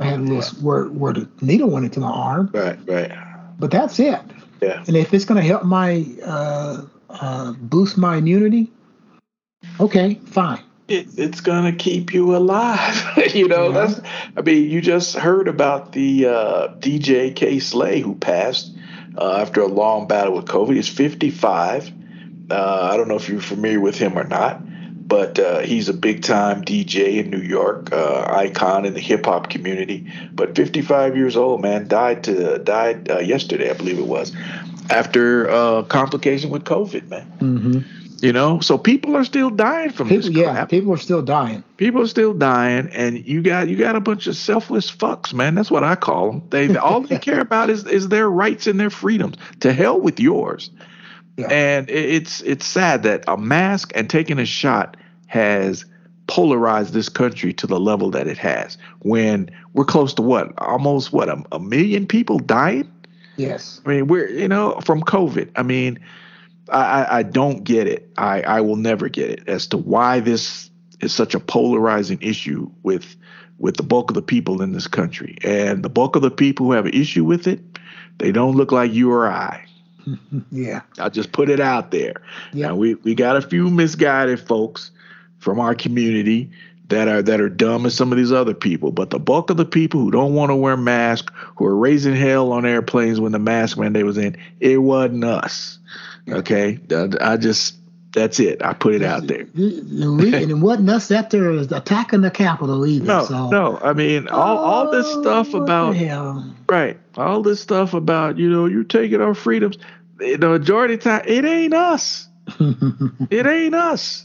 [0.01, 2.77] I had a little where, where the needle went into my arm, Right.
[2.87, 3.13] Right.
[3.59, 4.19] but that's it.
[4.61, 4.83] Yeah.
[4.89, 8.71] And if it's going to help my uh, uh, boost my immunity,
[9.79, 10.61] okay, fine.
[10.89, 13.19] It, it's gonna keep you alive.
[13.35, 13.87] you know, Yeah.
[13.87, 14.01] that's.
[14.37, 18.73] I mean, you just heard about the uh, DJ Kay Slay who passed
[19.19, 20.75] uh, after a long battle with COVID.
[20.77, 21.93] He's 55.
[22.49, 24.61] Uh, I don't know if you're familiar with him or not,
[25.09, 29.25] but uh, he's a big time DJ in New York, uh, icon in the hip
[29.27, 30.07] hop community.
[30.33, 34.33] But 55 years old, man, died to died uh, yesterday, I believe it was,
[34.89, 37.33] after uh, complication with COVID, man.
[37.41, 38.06] Mm-hmm.
[38.23, 41.63] You know, so people are still dying from People, this yeah, people are still dying.
[41.77, 45.55] people are still dying and you got you got a bunch of selfless fucks man.
[45.55, 48.81] That's what i call them they all they care about is is their rights and
[48.81, 49.37] their freedoms.
[49.61, 50.71] To hell with yours.
[51.37, 51.49] Yeah.
[51.51, 54.97] and it- it's it's sad that a mask and taking a shot
[55.27, 55.85] has
[56.27, 58.79] polarized this country to the level that it has.
[59.01, 60.53] When we're close to what?
[60.59, 61.29] Almost what?
[61.29, 62.91] A, a million people dying?
[63.37, 63.81] Yes.
[63.85, 65.51] I mean, we're you know from COVID.
[65.57, 65.99] I mean,
[66.71, 68.11] I, I, don't get it.
[68.17, 72.71] I, I will never get it as to why this is such a polarizing issue
[72.83, 73.17] with
[73.59, 75.39] with the bulk of the people in this country.
[75.43, 77.61] And the bulk of the people who have an issue with it,
[78.19, 79.65] they don't look like you or I.
[80.53, 80.83] Yeah.
[80.99, 82.15] I'll just put it out there.
[82.53, 82.69] Yeah.
[82.69, 84.93] Now, we we got a few misguided folks
[85.39, 86.51] from our community
[86.89, 89.57] that are that are dumb as some of these other people, but the bulk of
[89.57, 93.33] the people who don't want to wear masks, who are raising hell on airplanes when
[93.33, 95.79] the mask mandate was in, it wasn't us.
[96.29, 96.79] Okay,
[97.21, 97.77] I just
[98.13, 98.65] that's it.
[98.65, 99.43] I put it out there.
[99.43, 103.05] And it wasn't us that there attacking the Capitol either.
[103.05, 103.51] No, so.
[103.51, 103.79] no.
[103.79, 105.95] I mean, all all this Oh, stuff the about?
[106.69, 106.99] Right.
[107.17, 109.77] All this stuff about, you know, you're taking our freedoms.
[110.17, 112.29] The majority of the time, it ain't us.
[113.31, 114.25] It ain't us.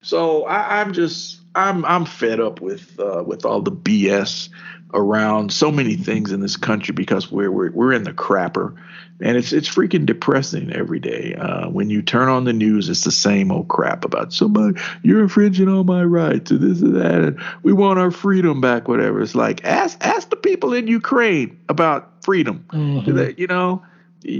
[0.00, 4.48] So I, I'm just I'm I'm fed up with uh, with all the BS
[4.94, 8.74] around so many things in this country because we're we're we're in the crapper,
[9.20, 11.34] and it's it's freaking depressing every day.
[11.34, 15.22] Uh, when you turn on the news, it's the same old crap about somebody you're
[15.22, 18.88] infringing on my rights and this and that, and we want our freedom back.
[18.88, 19.20] Whatever.
[19.20, 22.64] It's like ask ask the people in Ukraine about freedom.
[22.72, 23.14] Mhm.
[23.14, 23.82] That, you know,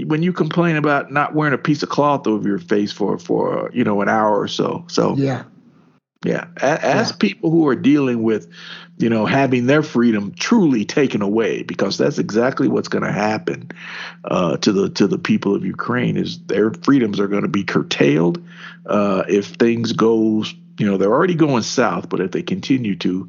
[0.05, 3.69] when you complain about not wearing a piece of cloth over your face for for
[3.73, 4.83] you know an hour or so.
[4.87, 5.43] So Yeah.
[6.25, 8.49] yeah, ask people who are dealing with,
[8.99, 13.71] you know, having their freedom truly taken away, because that's exactly what's going to happen
[14.25, 16.17] uh, to the to the people of Ukraine.
[16.17, 18.43] Is their freedoms are going to be curtailed
[18.85, 20.53] uh, if things goes.
[20.77, 23.27] You know, they're already going south, but if they continue to,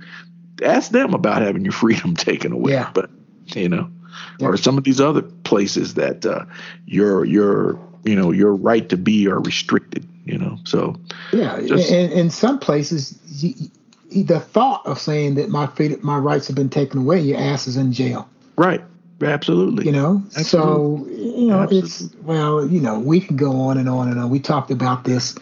[0.62, 2.72] ask them about having your freedom taken away.
[2.72, 2.90] Yeah.
[2.92, 3.08] But
[3.46, 3.88] you know,
[4.40, 4.48] Yeah.
[4.48, 6.46] or some of these other places that uh,
[6.86, 10.04] your your you know your right to be are restricted.
[10.24, 10.96] You know, so
[11.32, 13.70] Yeah, Just- in, in some places, you-
[14.10, 17.66] the thought of saying that my freedom, my rights have been taken away, your ass
[17.66, 18.28] is in jail.
[18.56, 18.82] right,
[19.22, 19.86] absolutely.
[19.86, 24.08] You know, so you know it's well, you know, we can go on and on
[24.08, 24.30] and on.
[24.30, 25.36] We talked about this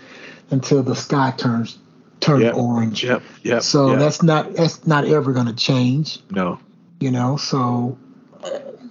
[0.51, 1.79] until the sky turns
[2.21, 2.55] turns Yep.
[2.57, 3.05] orange.
[3.05, 3.23] Yep.
[3.43, 3.62] Yep.
[3.62, 3.99] So yep.
[4.01, 6.21] that's not that's not ever going to change.
[6.31, 6.59] no.
[7.01, 7.97] You know, so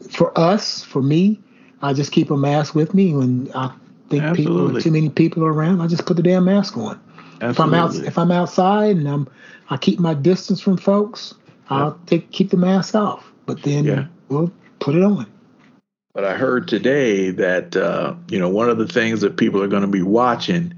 [0.10, 1.40] for us, for me,
[1.82, 3.74] I just keep a mask with me when I
[4.10, 4.68] think Absolutely.
[4.68, 5.82] people too many people are around.
[5.82, 6.98] I just put the damn mask on.
[7.42, 7.52] Absolutely.
[7.52, 9.28] If I'm out, if I'm outside and I'm,
[9.70, 11.34] I keep my distance from folks.
[11.70, 14.06] I'll take keep the mask off, but then yeah.
[14.30, 15.26] we'll put it on.
[16.14, 19.68] But I heard today that uh, you know one of the things that people are
[19.68, 20.74] going to be watching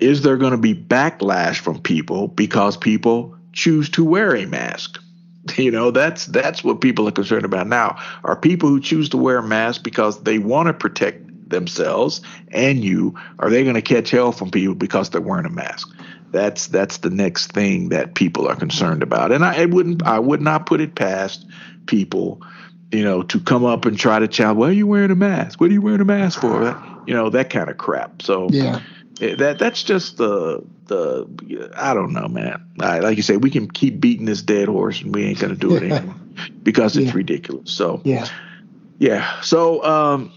[0.00, 4.98] is there going to be backlash from people because people choose to wear a mask.
[5.56, 7.98] You know, that's that's what people are concerned about now.
[8.24, 12.82] Are people who choose to wear a mask because they want to protect themselves and
[12.82, 15.94] you, are they going to catch hell from people because they're wearing a mask?
[16.32, 19.32] That's that's the next thing that people are concerned about.
[19.32, 21.44] And I, I wouldn't I would not put it past
[21.86, 22.40] people,
[22.92, 25.60] you know, to come up and try to challenge, why are you wearing a mask?
[25.60, 26.80] What are you wearing a mask for?
[27.06, 28.22] You know, that kind of crap.
[28.22, 28.80] So yeah
[29.20, 32.64] that that's just the the I don't know, man.
[32.80, 35.56] I, like you say, we can keep beating this dead horse, and we ain't gonna
[35.56, 36.16] do it anymore
[36.62, 37.12] because it's yeah.
[37.14, 37.70] ridiculous.
[37.70, 38.26] So yeah,
[38.98, 39.40] yeah.
[39.42, 40.32] So um,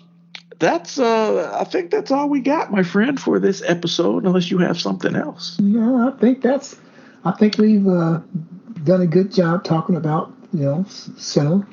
[0.64, 4.26] that's uh, I think that's all we got, my friend, for this episode.
[4.26, 5.59] Unless you have something else.
[5.59, 6.78] No, I think that's.
[7.26, 8.20] I think we've uh,
[8.84, 11.68] done a good job talking about you know cinema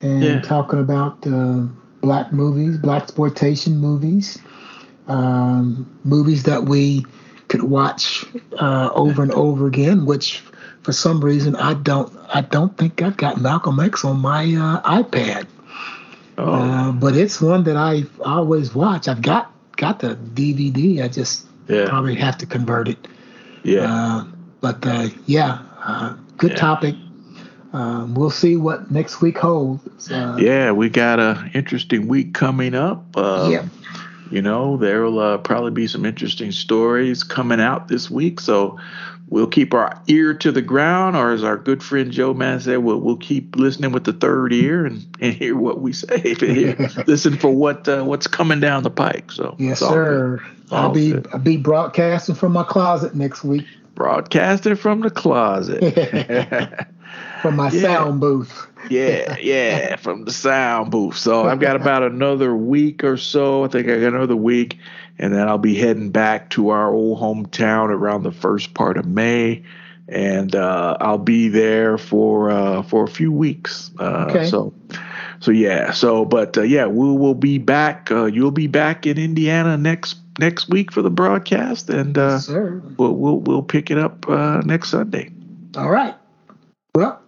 [0.00, 0.40] and yeah.
[0.40, 1.66] talking about uh,
[2.00, 4.38] black movies, black exploitation movies
[5.08, 7.04] um, movies that we
[7.48, 8.24] could watch
[8.58, 10.06] uh, over and over again.
[10.06, 10.42] Which,
[10.82, 12.14] for some reason, I don't.
[12.32, 15.46] I don't think I've got Malcolm X on my uh, iPad.
[16.38, 16.52] Oh.
[16.52, 19.08] Uh, but it's one that I always watch.
[19.08, 21.02] I've got got the DVD.
[21.02, 21.86] I just yeah.
[21.88, 23.08] probably have to convert it.
[23.64, 23.92] Yeah.
[23.92, 24.24] Uh,
[24.60, 26.56] but uh, yeah, uh, good yeah.
[26.56, 26.94] topic.
[27.72, 30.08] Um, we'll see what next week holds.
[30.10, 33.04] yeah, we got a interesting week coming up.
[33.16, 33.68] yeah
[34.30, 38.40] you know, there will uh, probably be some interesting stories coming out this week.
[38.40, 38.78] So
[39.30, 42.78] we'll keep our ear to the ground, or as our good friend Joe Man said,
[42.78, 46.34] we'll, we'll keep listening with the third ear and, and hear what we say.
[46.40, 46.76] hear,
[47.06, 49.30] listen for what uh, what's coming down the pike.
[49.32, 50.42] So yes, sir.
[50.70, 51.28] I'll be good.
[51.32, 53.66] I'll be broadcasting from my closet next week.
[53.94, 55.80] Broadcasting from the closet.
[57.42, 57.80] from my yeah.
[57.80, 61.16] sound booth yeah, yeah, from the sound booth.
[61.16, 63.64] So I've got about another week or so.
[63.64, 64.78] I think I got another week,
[65.18, 69.06] and then I'll be heading back to our old hometown around the first part of
[69.06, 69.62] May,
[70.08, 73.90] and uh, I'll be there for uh, for a few weeks.
[73.98, 74.46] Uh, okay.
[74.46, 74.72] So.
[75.40, 78.10] So yeah, so but uh, yeah, we will be back.
[78.10, 82.48] Uh, you'll be back in Indiana next next week for the broadcast, and uh, yes,
[82.48, 84.28] we'll, we'll we'll pick it up
[84.66, 85.30] next Sunday.
[85.76, 86.16] All right.
[86.92, 87.22] Well,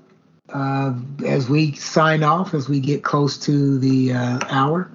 [0.53, 4.91] uh, as we sign off, as we get close to the uh, hour,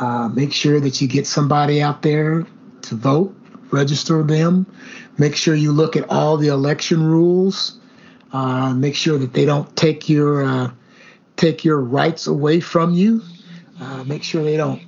[0.00, 2.46] uh, make sure that you get somebody out there
[2.82, 3.34] to vote,
[3.70, 4.66] register them.
[5.18, 7.78] Make sure you look at all the election rules.
[8.32, 10.70] Uh, make sure that they don't take your uh,
[11.36, 13.22] take your rights away from you.
[13.80, 14.82] Uh, make sure they don't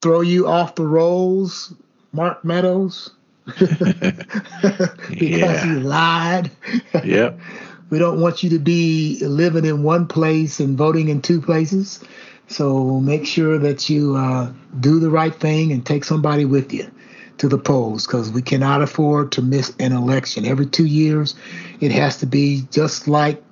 [0.00, 1.72] throw you off the rolls,
[2.12, 3.10] Mark Meadows,
[3.46, 4.10] because
[5.10, 5.64] yeah.
[5.64, 6.50] you lied.
[7.04, 7.38] yep.
[7.90, 12.02] We don't want you to be living in one place and voting in two places.
[12.48, 16.90] So make sure that you uh, do the right thing and take somebody with you
[17.38, 20.44] to the polls because we cannot afford to miss an election.
[20.44, 21.34] Every two years,
[21.80, 23.42] it has to be just like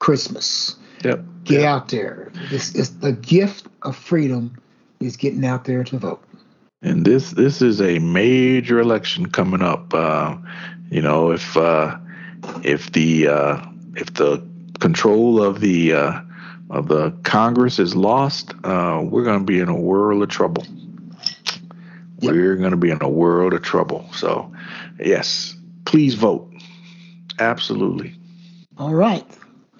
[0.00, 0.76] Christmas.
[1.02, 1.24] Yep.
[1.44, 1.68] Get yep.
[1.68, 2.30] out there.
[2.50, 4.56] This is the gift of freedom
[5.00, 6.22] is getting out there to vote.
[6.82, 9.92] And this this is a major election coming up.
[9.92, 10.36] Uh,
[10.90, 11.98] you know, if uh,
[12.62, 14.46] if the uh, if the
[14.78, 16.20] control of the uh,
[16.70, 20.64] of the Congress is lost, uh, we're going to be in a world of trouble.
[22.20, 22.32] Yep.
[22.32, 24.08] We're going to be in a world of trouble.
[24.12, 24.52] So,
[24.98, 26.50] yes, please vote.
[27.38, 28.14] Absolutely.
[28.78, 29.24] All right.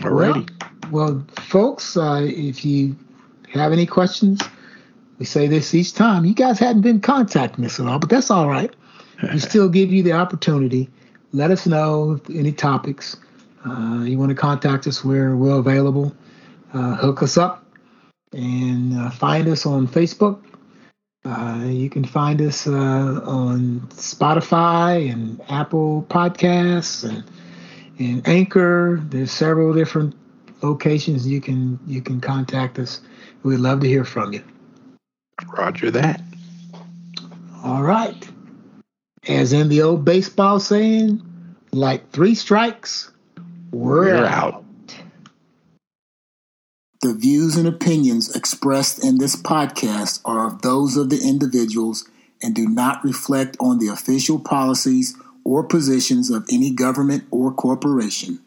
[0.04, 0.46] All righty.
[0.90, 2.96] Well, well, folks, uh, if you
[3.52, 4.40] have any questions,
[5.18, 6.24] we say this each time.
[6.24, 8.74] You guys hadn't been contacting us at all, but that's all right.
[9.22, 10.88] We still give you the opportunity
[11.32, 13.16] let us know any topics.
[13.64, 16.14] Uh, you want to contact us, we're, we're available.
[16.72, 17.64] Uh, hook us up
[18.32, 20.44] and uh, find us on Facebook.
[21.24, 27.24] Uh, you can find us uh, on Spotify and Apple Podcasts and,
[27.98, 29.00] and Anchor.
[29.02, 30.14] There's several different
[30.62, 33.00] locations you can you can contact us.
[33.42, 34.42] We'd love to hear from you.
[35.56, 36.22] Roger that.
[37.64, 38.28] All right.
[39.28, 41.22] As in the old baseball saying,
[41.72, 43.12] like three strikes,
[43.70, 44.54] we're, we're out.
[44.54, 44.64] out.
[47.02, 52.06] The views and opinions expressed in this podcast are of those of the individuals
[52.42, 58.40] and do not reflect on the official policies or positions of any government or corporation.